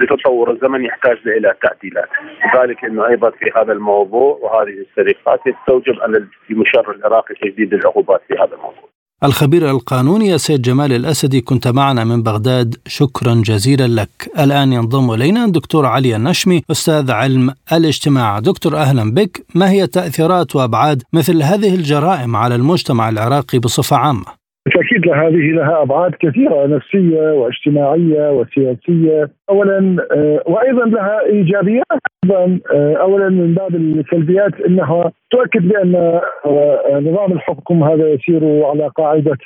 بتطور 0.00 0.50
الزمن 0.50 0.84
يحتاج 0.84 1.16
إلى 1.26 1.54
تعديلات، 1.62 2.08
لذلك 2.44 2.84
إنه 2.84 3.06
أيضا 3.06 3.30
في 3.30 3.46
هذا 3.56 3.72
الموضوع 3.72 4.38
وهذه 4.42 4.74
السرقات 4.86 5.40
يستوجب 5.46 6.00
أن 6.00 6.28
المشرع 6.50 6.94
العراقي 6.94 7.34
تجديد 7.42 7.74
العقوبات 7.74 8.20
في 8.28 8.34
هذا 8.34 8.54
الموضوع. 8.54 8.88
الخبير 9.24 9.70
القانوني 9.70 10.34
السيد 10.34 10.62
جمال 10.62 10.92
الأسدي 10.92 11.40
كنت 11.40 11.68
معنا 11.68 12.04
من 12.04 12.22
بغداد. 12.22 12.74
شكرا 12.86 13.34
جزيلا 13.34 14.00
لك. 14.00 14.30
الآن 14.38 14.72
ينضم 14.72 15.10
إلينا 15.10 15.44
الدكتور 15.44 15.86
علي 15.86 16.16
النشمي 16.16 16.62
أستاذ 16.70 17.10
علم 17.10 17.54
الاجتماع. 17.72 18.38
دكتور 18.38 18.76
أهلا 18.76 19.14
بك. 19.14 19.46
ما 19.54 19.70
هي 19.70 19.86
تأثيرات 19.86 20.56
وأبعاد 20.56 21.02
مثل 21.12 21.42
هذه 21.42 21.74
الجرائم 21.74 22.36
على 22.36 22.54
المجتمع 22.54 23.08
العراقي 23.08 23.58
بصفة 23.58 23.96
عامة؟ 23.96 24.45
بالتأكيد 24.66 25.08
هذه 25.08 25.52
لها 25.52 25.82
أبعاد 25.82 26.14
كثيرة 26.20 26.66
نفسية 26.66 27.32
واجتماعية 27.32 28.30
وسياسية. 28.30 29.30
اولا 29.50 29.96
آه، 30.12 30.42
وأيضا 30.46 30.84
لها 30.84 31.20
إيجابيات. 31.26 31.86
أيضا 32.24 32.58
آه، 32.74 32.94
اولا 32.94 33.28
من 33.28 33.54
باب 33.54 33.74
السلبيات 33.74 34.60
إنها 34.60 35.12
تؤكد 35.30 35.68
بأن 35.68 35.94
آه، 35.94 37.00
نظام 37.00 37.32
الحكم 37.32 37.82
هذا 37.82 38.08
يسير 38.08 38.64
على 38.64 38.90
قاعدة 38.96 39.38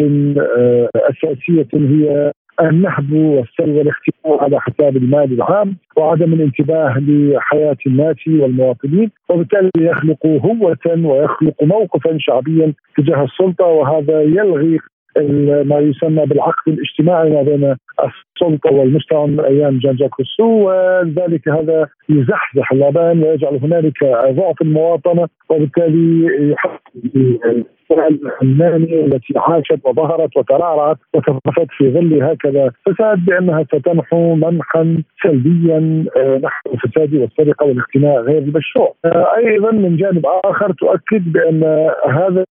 أساسية 0.97 1.69
هي 1.75 2.33
النهب 2.61 3.13
والسلب 3.13 3.77
والاختفاء 3.77 4.45
على 4.45 4.61
حساب 4.61 4.97
المال 4.97 5.33
العام 5.33 5.77
وعدم 5.97 6.33
الانتباه 6.33 6.99
لحياة 6.99 7.77
الناس 7.87 8.17
والمواطنين 8.27 9.11
وبالتالي 9.29 9.71
يخلق 9.79 10.27
هوة 10.27 10.79
ويخلق 10.87 11.63
موقفا 11.63 12.17
شعبيا 12.19 12.73
تجاه 12.97 13.25
السلطة 13.25 13.65
وهذا 13.65 14.23
يلغي 14.23 14.79
ما 15.65 15.79
يسمى 15.79 16.27
بالعقد 16.27 16.69
الاجتماعي 16.69 17.31
ما 17.31 17.43
بين 17.43 17.77
السلطة 18.01 18.73
والمجتمع 18.73 19.27
من 19.27 19.41
أيام 19.41 19.79
جان 19.79 19.97
جاك 19.97 20.11
روسو 20.21 20.45
وذلك 20.45 21.49
هذا 21.49 21.89
يزحزح 22.09 22.73
اللبان 22.73 23.23
ويجعل 23.23 23.57
هنالك 23.63 24.05
ضعف 24.31 24.63
المواطنة 24.63 25.29
وبالتالي 25.49 26.27
يحط 26.53 26.83
الشارع 27.91 28.09
العماني 28.09 29.05
التي 29.05 29.35
عاشت 29.37 29.81
وظهرت 29.85 30.37
وترعرعت 30.37 30.97
وترفت 31.15 31.67
في 31.71 31.91
ظل 31.91 32.23
هكذا 32.23 32.71
فساد 32.87 33.25
بأنها 33.25 33.65
ستمحو 33.65 34.35
منحا 34.35 35.03
سلبيا 35.23 36.05
آه، 36.17 36.41
نحو 36.43 36.71
الفساد 36.75 37.15
والسرقة 37.15 37.67
والاختناق 37.67 38.17
غير 38.17 38.39
المشروع. 38.39 38.95
آه، 39.05 39.37
أيضا 39.37 39.71
من 39.71 39.97
جانب 39.97 40.27
آخر 40.45 40.73
تؤكد 40.73 41.33
بأن 41.33 41.91
هذا 42.09 42.45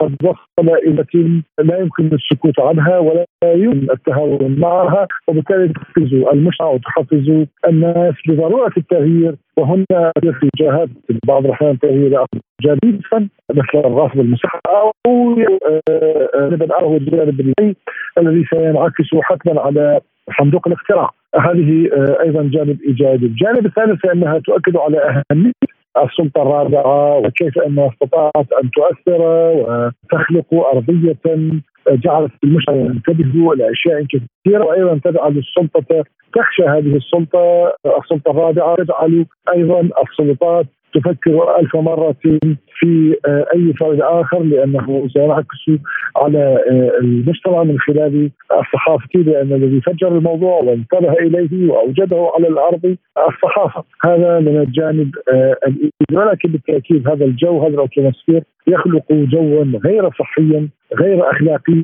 قد 0.00 0.16
وصل 0.22 0.68
إلى 0.86 1.42
لا 1.58 1.78
يمكن 1.78 2.10
السكوت 2.12 2.60
عنها 2.60 2.98
ولا 2.98 3.24
يمكن 3.44 3.90
التهاون 3.90 4.60
معها 4.60 5.06
وبالتالي 5.28 5.68
تحفز 5.68 6.14
المجتمع 6.32 6.68
وتحفز 6.68 7.46
الناس 7.68 8.14
لضرورة 8.28 8.72
التغيير 8.76 9.36
وهنا 9.56 10.12
في 10.22 10.48
جهات 10.56 10.88
بعض 11.26 11.44
الأحيان 11.44 11.78
تغيير 11.78 12.24
جانبا 12.60 13.28
مثل 13.50 13.78
الرفض 13.78 14.20
المساحه 14.20 14.60
أو 14.66 15.34
جانبا 16.34 16.66
اخر 16.70 16.96
الجانب 16.96 17.54
الذي 18.18 18.44
سينعكس 18.50 19.14
حتما 19.22 19.60
على 19.60 20.00
صندوق 20.38 20.68
الاقتراع. 20.68 21.10
هذه 21.36 21.88
آه، 21.92 22.18
أيضا 22.22 22.42
جانب 22.52 22.78
إيجابي، 22.82 23.26
الجانب 23.26 23.66
الثالث 23.66 24.00
فإنها 24.06 24.38
تؤكد 24.38 24.76
على 24.76 24.98
أهمية 24.98 25.52
السلطة 26.04 26.42
الرابعة 26.42 27.18
وكيف 27.18 27.58
إنها 27.58 27.88
استطاعت 27.88 28.52
أن 28.62 28.70
تؤثر 28.70 29.20
وتخلق 29.22 30.54
أرضية 30.74 31.16
جعلت 31.88 32.32
المجتمع 32.44 32.76
ينتبه 32.76 33.52
إلى 33.52 33.70
اشياء 33.70 34.04
كثيرة 34.04 34.64
وأيضا 34.64 35.00
تجعل 35.04 35.38
السلطة 35.38 36.04
تخشى 36.34 36.62
هذه 36.62 36.96
السلطة 36.96 37.72
السلطة 38.02 38.30
الرابعه 38.30 38.76
تجعل 38.76 39.26
أيضا 39.54 39.80
السلطات 39.80 40.66
تفكر 40.94 41.58
ألف 41.60 41.76
مرة 41.76 42.14
في 42.78 43.16
آه، 43.26 43.46
أي 43.54 43.72
فرد 43.72 44.00
آخر 44.00 44.42
لأنه 44.42 45.08
سينعكس 45.08 45.82
على 46.16 46.58
آه، 46.70 46.98
المجتمع 47.00 47.62
من 47.62 47.78
خلال 47.78 48.30
الصحافة 48.52 49.08
لأن 49.14 49.52
الذي 49.52 49.80
فجر 49.80 50.08
الموضوع 50.08 50.60
وانتبه 50.60 51.12
إليه 51.12 51.70
وأوجده 51.70 52.30
على 52.34 52.48
الأرض 52.48 52.96
الصحافة. 53.28 53.84
هذا 54.04 54.40
من 54.40 54.60
الجانب 54.60 55.10
آه، 55.32 55.56
ولكن 56.12 56.52
بالتأكيد 56.52 57.08
هذا 57.08 57.24
الجو 57.24 57.62
هذا 57.62 57.74
الأتموسفير 57.74 58.42
يخلق 58.66 59.12
جوا 59.12 59.64
غير 59.84 60.10
صحيا 60.10 60.68
غير 61.00 61.30
أخلاقي 61.30 61.82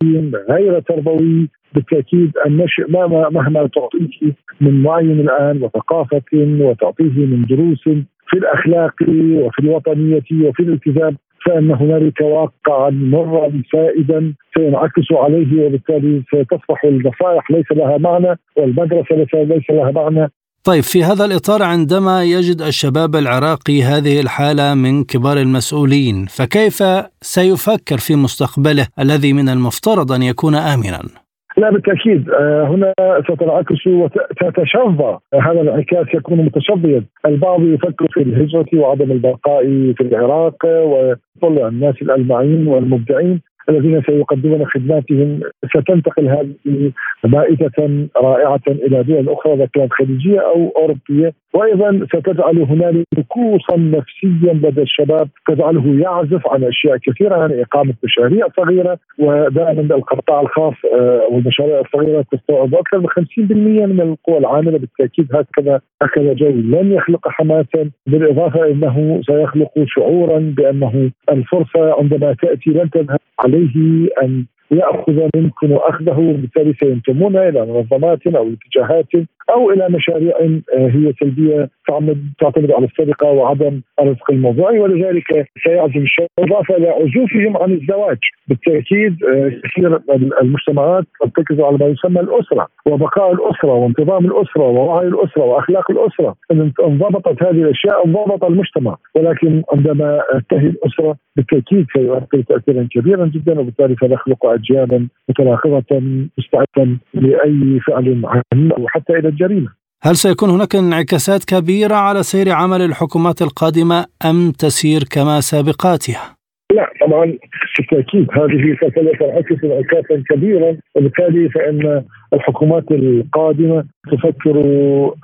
غير 0.50 0.80
تربوي 0.80 1.48
بالتأكيد 1.74 2.32
النشء 2.46 2.90
مهما 3.30 3.66
تعطيه 3.74 4.34
من 4.60 4.86
وعي 4.86 5.04
الآن 5.04 5.62
وثقافة 5.62 6.22
وتعطيه 6.34 7.26
من 7.26 7.44
دروس 7.50 8.04
في 8.30 8.36
الأخلاق 8.36 8.94
وفي 9.42 9.58
الوطنية 9.58 10.48
وفي 10.48 10.60
الالتزام 10.60 11.16
فإن 11.46 11.70
هنالك 11.70 12.20
واقعا 12.20 12.90
مرا 12.90 13.62
سائدا 13.72 14.34
سينعكس 14.56 15.12
عليه 15.12 15.66
وبالتالي 15.66 16.22
ستصبح 16.28 16.84
النصائح 16.84 17.50
ليس 17.50 17.66
لها 17.72 17.98
معنى 17.98 18.38
والمدرسة 18.56 19.16
ليس 19.34 19.70
لها 19.70 19.90
معنى 19.90 20.30
طيب 20.64 20.82
في 20.82 21.04
هذا 21.04 21.24
الإطار 21.24 21.62
عندما 21.62 22.24
يجد 22.24 22.62
الشباب 22.62 23.16
العراقي 23.16 23.82
هذه 23.82 24.20
الحالة 24.20 24.74
من 24.74 25.04
كبار 25.04 25.36
المسؤولين 25.36 26.26
فكيف 26.26 26.82
سيفكر 27.22 27.98
في 27.98 28.16
مستقبله 28.16 28.86
الذي 28.98 29.32
من 29.32 29.48
المفترض 29.48 30.12
أن 30.12 30.22
يكون 30.22 30.54
امنا؟ 30.54 31.19
لا 31.60 31.70
بالتأكيد. 31.70 32.30
آه، 32.30 32.64
هنا 32.64 32.92
ستنعكس 33.28 33.86
وتتشظى. 33.86 35.18
هذا 35.34 35.60
الانعكاس 35.60 36.06
يكون 36.14 36.38
متشظيا. 36.38 37.04
البعض 37.26 37.62
يفكر 37.62 38.06
في 38.10 38.22
الهجرة 38.22 38.66
وعدم 38.74 39.12
البقاء 39.12 39.62
في 39.96 40.00
العراق 40.00 40.56
وطلع 40.64 41.68
الناس 41.68 41.94
الألمعين 42.02 42.66
والمبدعين 42.66 43.40
الذين 43.68 44.02
سيقدمون 44.02 44.66
خدماتهم. 44.66 45.40
ستنتقل 45.76 46.28
هذه 46.28 46.92
مائدة 47.24 48.08
رائعة 48.16 48.66
إلى 48.68 49.02
دول 49.02 49.28
أخرى 49.28 49.54
إذا 49.54 49.68
كانت 49.74 49.92
خليجية 49.92 50.40
أو 50.40 50.72
أوروبية. 50.76 51.32
وأيضا 51.54 52.06
ستجعل 52.06 52.58
هنالك 52.62 53.06
طقوسا 53.16 53.76
نفسيا 53.76 54.52
لدى 54.52 54.82
الشباب 54.82 55.28
تجعله 55.48 56.00
يعزف 56.00 56.48
عن 56.48 56.64
أشياء 56.64 56.96
كثيرة 56.96 57.34
عن 57.34 57.50
يعني 57.50 57.62
إقامة 57.62 57.94
مشاريع 58.04 58.46
صغيرة 58.56 58.98
ودائما 59.18 59.80
القطاع 59.96 60.40
الخاص 60.40 60.74
آه، 60.92 61.28
والمشاريع 61.30 61.80
الصغيرة 61.80 62.24
تستوعب 62.32 62.74
أكثر 62.74 62.98
من 62.98 63.08
50% 63.08 63.86
من 63.86 64.00
القوى 64.00 64.38
العاملة 64.38 64.78
بالتأكيد 64.78 65.28
هكذا 65.34 65.80
هكذا 66.02 66.32
جو 66.32 66.48
لن 66.48 66.92
يخلق 66.92 67.28
حماسا. 67.28 67.90
بالإضافة 68.06 68.66
إنه 68.66 69.20
سيخلق 69.26 69.70
شعورا 69.86 70.38
بأنه 70.56 71.10
الفرصة 71.30 71.94
عندما 71.98 72.34
تأتي 72.42 72.70
لن 72.70 72.90
تذهب 72.90 73.18
عليه 73.38 74.08
أن 74.22 74.44
يأخذ 74.70 75.28
منكم 75.36 75.72
اخذه 75.72 76.18
وبالتالي 76.18 76.74
سينتمون 76.80 77.36
إلى 77.36 77.66
منظمات 77.66 78.26
أو 78.26 78.48
اتجاهات 78.52 79.26
أو 79.50 79.70
إلى 79.70 79.88
مشاريع 79.88 80.36
آه، 80.40 80.88
هي 80.88 81.12
سلبية 81.20 81.70
تعمد 81.88 82.32
تعتمد 82.40 82.70
على 82.70 82.86
السرقه 82.86 83.26
وعدم 83.26 83.80
الرزق 84.00 84.30
الموضوعي 84.30 84.78
ولذلك 84.78 85.46
سيعزم 85.64 86.02
الشباب 86.02 86.28
إضافة 86.38 86.76
إلى 86.76 86.88
عزوفهم 86.88 87.56
عن 87.56 87.72
الزواج. 87.72 88.18
بالتأكيد 88.48 89.24
آه، 89.24 89.52
كثير 89.64 90.00
المجتمعات 90.42 91.04
تركز 91.36 91.60
على 91.60 91.78
ما 91.78 91.86
يسمى 91.86 92.20
الأسرة 92.20 92.66
وبقاء 92.86 93.32
الأسرة 93.32 93.74
وانتظام 93.74 94.24
الأسرة 94.26 94.62
ووعي 94.62 95.06
الأسرة 95.06 95.44
وأخلاق 95.44 95.90
الأسرة. 95.90 96.34
ان 96.52 96.72
انضبطت 96.84 97.42
هذه 97.42 97.62
الأشياء 97.62 98.06
انضبط 98.06 98.44
المجتمع. 98.44 98.96
ولكن 99.14 99.62
عندما 99.72 100.22
تنتهي 100.50 100.66
الأسرة 100.66 101.16
بالتأكيد 101.36 101.86
سيؤثر 101.96 102.42
تاثيرا 102.42 102.88
كبيرا 102.94 103.26
جدا 103.26 103.60
وبالتالي 103.60 103.96
سنخلق 104.00 104.46
اجيالا 104.60 105.08
متناقضه 105.28 106.00
مستعده 106.38 106.98
لأي 107.14 107.80
فعل 107.86 108.22
عنيف 108.24 108.78
وحتى 108.78 109.12
إلى 109.12 109.28
الجريمة. 109.28 109.68
هل 110.02 110.16
سيكون 110.16 110.50
هناك 110.50 110.76
انعكاسات 110.76 111.44
كبيرة 111.44 111.94
على 111.94 112.22
سير 112.22 112.52
عمل 112.52 112.82
الحكومات 112.82 113.42
القادمة 113.42 114.06
أم 114.30 114.50
تسير 114.50 115.00
كما 115.10 115.40
سابقاتها؟ 115.40 116.36
لا 116.72 116.86
طبعا 117.00 117.38
بالتأكيد 117.78 118.26
هذه 118.32 118.76
سوف 118.80 118.94
تنعكس 118.94 119.64
انعكاسا 119.64 120.22
كبيرا 120.30 120.76
وبالتالي 120.94 121.48
فإن 121.48 122.04
الحكومات 122.32 122.92
القادمة 122.92 123.84
تفكر 124.12 124.56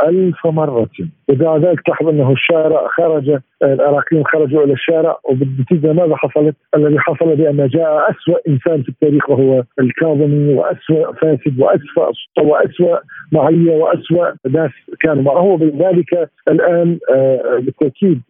ألف 0.08 0.46
مرة. 0.46 0.88
وبعد 1.28 1.64
ذلك 1.64 1.80
تلاحظ 1.80 2.08
أنه 2.08 2.32
الشارع 2.32 2.88
خرج 2.88 3.38
العراقيين 3.62 4.24
خرجوا 4.24 4.64
إلى 4.64 4.72
الشارع 4.72 5.18
وبالنتيجة 5.24 5.92
ماذا 5.92 6.16
حصلت؟ 6.16 6.56
الذي 6.76 6.98
حصل 6.98 7.36
بأن 7.36 7.68
جاء 7.68 8.10
أسوأ 8.10 8.38
إنسان 8.48 8.82
في 8.82 8.88
التاريخ 8.88 9.30
وهو 9.30 9.64
الكاظمي 9.80 10.54
وأسوأ 10.54 11.12
فاسد 11.12 11.60
وأسوأ 11.60 12.12
وأسوأ 12.42 12.98
معية 13.32 13.76
وأسوأ 13.76 14.26
ناس 14.50 14.70
كانوا 15.00 15.22
معه. 15.22 15.42
وبذلك 15.42 16.28
الآن 16.48 16.98
آه، 17.14 17.58
بالتأكيد 17.58 18.20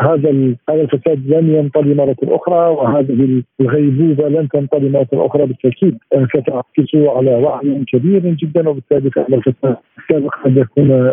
هذا 0.00 0.54
هذا 0.70 0.82
الفساد 0.82 1.26
لن 1.26 1.54
ينطلي 1.54 1.94
مرة 1.94 2.16
أخرى 2.22 2.68
وهذه 2.68 3.42
الغيبوبة 3.60 4.28
لن 4.28 4.48
تنطلي 4.48 4.88
مرة 4.88 5.08
أخرى. 5.12 5.46
بالتأكيد 5.46 5.98
ستعكس 6.12 6.94
على 6.94 7.34
وعي 7.34 7.84
كبير. 7.92 8.25
جدا 8.34 8.68
وبالتالي 8.68 9.10
فإن 9.10 9.34
الفساد 9.34 9.76
السابق 9.98 10.34
قد 10.44 10.56
يكون 10.56 11.12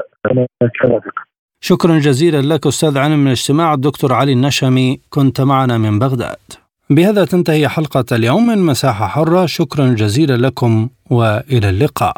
شكرا 1.62 2.00
جزيلا 2.00 2.42
لك 2.42 2.68
أستاذ 2.68 2.98
علم 2.98 3.20
من 3.20 3.28
الاجتماع 3.28 3.74
الدكتور 3.74 4.14
علي 4.14 4.34
النشمي. 4.34 5.00
كنت 5.10 5.42
معنا 5.42 5.78
من 5.78 6.00
بغداد. 6.00 6.38
بهذا 6.90 7.26
تنتهي 7.26 7.68
حلقة 7.68 8.06
اليوم. 8.12 8.48
من 8.48 8.58
مساحة 8.58 9.08
حرة. 9.08 9.46
شكرا 9.46 9.88
جزيلا 9.88 10.48
لكم 10.48 10.90
وإلى 11.10 11.70
اللقاء. 11.70 12.14